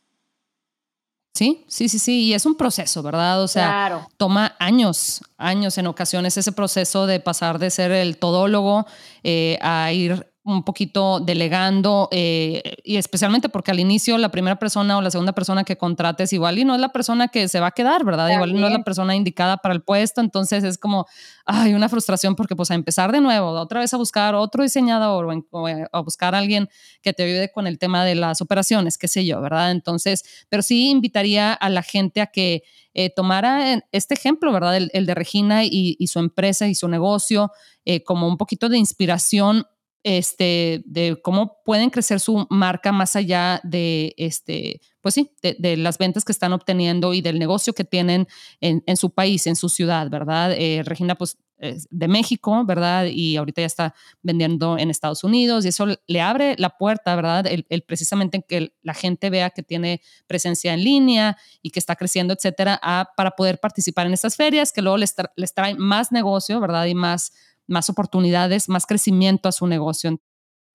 Sí, 1.33 1.63
sí, 1.69 1.87
sí, 1.87 1.99
sí, 1.99 2.25
y 2.25 2.33
es 2.33 2.45
un 2.45 2.57
proceso, 2.57 3.01
¿verdad? 3.01 3.41
O 3.41 3.47
sea, 3.47 4.05
toma 4.17 4.55
años, 4.59 5.21
años 5.37 5.77
en 5.77 5.87
ocasiones 5.87 6.35
ese 6.35 6.51
proceso 6.51 7.07
de 7.07 7.21
pasar 7.21 7.57
de 7.57 7.69
ser 7.69 7.91
el 7.91 8.17
todólogo 8.17 8.85
eh, 9.23 9.57
a 9.61 9.93
ir 9.93 10.30
un 10.43 10.63
poquito 10.63 11.19
delegando 11.19 12.09
eh, 12.11 12.77
y 12.83 12.95
especialmente 12.95 13.47
porque 13.47 13.69
al 13.69 13.79
inicio 13.79 14.17
la 14.17 14.29
primera 14.29 14.57
persona 14.57 14.97
o 14.97 15.01
la 15.01 15.11
segunda 15.11 15.33
persona 15.33 15.63
que 15.63 15.77
contrates 15.77 16.33
igual 16.33 16.57
y 16.57 16.65
no 16.65 16.73
es 16.73 16.81
la 16.81 16.89
persona 16.89 17.27
que 17.27 17.47
se 17.47 17.59
va 17.59 17.67
a 17.67 17.71
quedar, 17.71 18.03
¿verdad? 18.03 18.27
Igual 18.29 18.59
no 18.59 18.65
es 18.65 18.73
la 18.73 18.83
persona 18.83 19.15
indicada 19.15 19.57
para 19.57 19.75
el 19.75 19.83
puesto, 19.83 20.19
entonces 20.19 20.63
es 20.63 20.79
como, 20.79 21.05
hay 21.45 21.75
una 21.75 21.89
frustración 21.89 22.35
porque 22.35 22.55
pues 22.55 22.71
a 22.71 22.75
empezar 22.75 23.11
de 23.11 23.21
nuevo, 23.21 23.49
otra 23.51 23.81
vez 23.81 23.93
a 23.93 23.97
buscar 23.97 24.33
otro 24.33 24.63
diseñador 24.63 25.27
o, 25.51 25.67
a 25.67 25.99
buscar 25.99 26.33
a 26.33 26.39
alguien 26.39 26.69
que 27.03 27.13
te 27.13 27.23
ayude 27.23 27.51
con 27.51 27.67
el 27.67 27.77
tema 27.77 28.03
de 28.03 28.15
las 28.15 28.41
operaciones, 28.41 28.97
qué 28.97 29.07
sé 29.07 29.23
yo, 29.23 29.41
¿verdad? 29.41 29.69
Entonces, 29.69 30.23
pero 30.49 30.63
sí 30.63 30.89
invitaría 30.89 31.53
a 31.53 31.69
la 31.69 31.83
gente 31.83 32.19
a 32.19 32.27
que 32.27 32.63
eh, 32.95 33.11
tomara 33.11 33.83
este 33.91 34.15
ejemplo, 34.15 34.51
¿verdad? 34.51 34.75
El, 34.75 35.05
de 35.05 35.13
Regina 35.13 35.63
y, 35.63 35.95
su 36.07 36.17
empresa 36.17 36.67
y 36.67 36.73
su 36.73 36.87
negocio 36.87 37.51
eh, 37.85 38.03
como 38.03 38.27
un 38.27 38.37
poquito 38.37 38.69
de 38.69 38.79
inspiración 38.79 39.67
este, 40.03 40.81
de 40.85 41.19
cómo 41.21 41.61
pueden 41.63 41.89
crecer 41.89 42.19
su 42.19 42.47
marca 42.49 42.91
más 42.91 43.15
allá 43.15 43.61
de, 43.63 44.13
este, 44.17 44.81
pues 45.01 45.15
sí, 45.15 45.31
de, 45.41 45.77
las 45.77 45.97
ventas 45.97 46.25
que 46.25 46.31
están 46.31 46.53
obteniendo 46.53 47.13
y 47.13 47.21
del 47.21 47.39
negocio 47.39 47.73
que 47.73 47.83
tienen 47.83 48.27
en, 48.59 48.97
su 48.97 49.11
país, 49.11 49.47
en 49.47 49.55
su 49.55 49.69
ciudad, 49.69 50.09
¿verdad? 50.09 50.53
Eh, 50.53 50.83
Regina, 50.83 51.15
pues, 51.15 51.37
es 51.61 51.87
de 51.91 52.07
México, 52.07 52.65
¿verdad? 52.65 53.05
Y 53.05 53.37
ahorita 53.37 53.61
ya 53.61 53.67
está 53.67 53.95
vendiendo 54.23 54.77
en 54.77 54.89
Estados 54.89 55.23
Unidos 55.23 55.63
y 55.63 55.67
eso 55.67 55.85
le 56.07 56.21
abre 56.21 56.55
la 56.57 56.71
puerta, 56.71 57.15
¿verdad? 57.15 57.45
El, 57.47 57.83
precisamente 57.83 58.43
que 58.47 58.73
la 58.81 58.95
gente 58.95 59.29
vea 59.29 59.51
que 59.51 59.61
tiene 59.61 60.01
presencia 60.27 60.73
en 60.73 60.83
línea 60.83 61.37
y 61.61 61.69
que 61.69 61.79
está 61.79 61.95
creciendo, 61.95 62.33
etcétera, 62.33 62.81
para 63.15 63.31
poder 63.31 63.59
participar 63.59 64.07
en 64.07 64.13
estas 64.13 64.35
ferias 64.35 64.73
que 64.73 64.81
luego 64.81 64.97
les, 64.97 65.13
les 65.35 65.53
trae 65.53 65.75
más 65.75 66.11
negocio, 66.11 66.59
¿verdad? 66.59 66.85
Y 66.87 66.95
más 66.95 67.31
más 67.71 67.89
oportunidades, 67.89 68.69
más 68.69 68.85
crecimiento 68.85 69.49
a 69.49 69.51
su 69.51 69.65
negocio. 69.67 70.19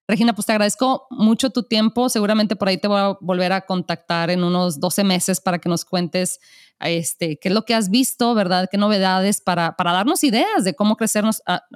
Regina, 0.08 0.34
pues 0.34 0.46
te 0.46 0.52
agradezco 0.52 1.06
mucho 1.10 1.50
tu 1.50 1.64
tiempo. 1.64 2.08
Seguramente 2.08 2.54
por 2.54 2.68
ahí 2.68 2.78
te 2.78 2.86
voy 2.86 3.00
a 3.00 3.16
volver 3.20 3.52
a 3.52 3.62
contactar 3.62 4.30
en 4.30 4.44
unos 4.44 4.78
12 4.78 5.02
meses 5.02 5.40
para 5.40 5.58
que 5.58 5.68
nos 5.68 5.84
cuentes 5.84 6.38
este, 6.78 7.38
qué 7.38 7.48
es 7.48 7.54
lo 7.54 7.64
que 7.64 7.74
has 7.74 7.90
visto, 7.90 8.34
¿verdad? 8.34 8.68
¿Qué 8.70 8.78
novedades 8.78 9.40
para, 9.40 9.74
para 9.74 9.92
darnos 9.92 10.22
ideas 10.22 10.62
de 10.62 10.74
cómo 10.74 10.96
crecer 10.96 11.24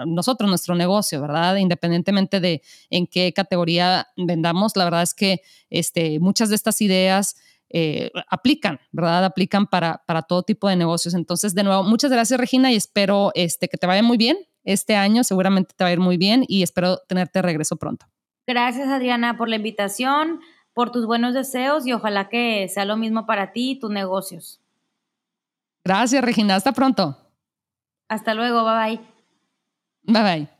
nosotros 0.06 0.48
nuestro 0.48 0.76
negocio, 0.76 1.20
¿verdad? 1.20 1.56
Independientemente 1.56 2.38
de 2.38 2.62
en 2.88 3.08
qué 3.08 3.32
categoría 3.32 4.06
vendamos, 4.16 4.76
la 4.76 4.84
verdad 4.84 5.02
es 5.02 5.14
que 5.14 5.40
este, 5.68 6.20
muchas 6.20 6.50
de 6.50 6.54
estas 6.54 6.80
ideas 6.82 7.34
eh, 7.70 8.12
aplican, 8.28 8.78
¿verdad? 8.92 9.24
Aplican 9.24 9.66
para, 9.66 10.04
para 10.06 10.22
todo 10.22 10.44
tipo 10.44 10.68
de 10.68 10.76
negocios. 10.76 11.14
Entonces, 11.14 11.54
de 11.54 11.64
nuevo, 11.64 11.82
muchas 11.82 12.12
gracias, 12.12 12.38
Regina, 12.38 12.70
y 12.70 12.76
espero 12.76 13.32
este, 13.34 13.68
que 13.68 13.76
te 13.76 13.88
vaya 13.88 14.02
muy 14.04 14.18
bien 14.18 14.36
este 14.64 14.96
año. 14.96 15.24
Seguramente 15.24 15.74
te 15.76 15.84
va 15.84 15.90
a 15.90 15.92
ir 15.92 16.00
muy 16.00 16.16
bien 16.16 16.44
y 16.46 16.62
espero 16.62 16.98
tenerte 17.08 17.38
de 17.38 17.42
regreso 17.42 17.76
pronto. 17.76 18.06
Gracias, 18.46 18.88
Adriana, 18.88 19.36
por 19.36 19.48
la 19.48 19.56
invitación, 19.56 20.40
por 20.72 20.90
tus 20.90 21.06
buenos 21.06 21.34
deseos 21.34 21.86
y 21.86 21.92
ojalá 21.92 22.28
que 22.28 22.68
sea 22.68 22.84
lo 22.84 22.96
mismo 22.96 23.26
para 23.26 23.52
ti 23.52 23.72
y 23.72 23.78
tus 23.78 23.90
negocios. 23.90 24.60
Gracias, 25.84 26.22
Regina. 26.22 26.56
Hasta 26.56 26.72
pronto. 26.72 27.16
Hasta 28.08 28.34
luego. 28.34 28.64
Bye 28.64 28.96
bye. 28.96 29.00
Bye 30.02 30.22
bye. 30.22 30.50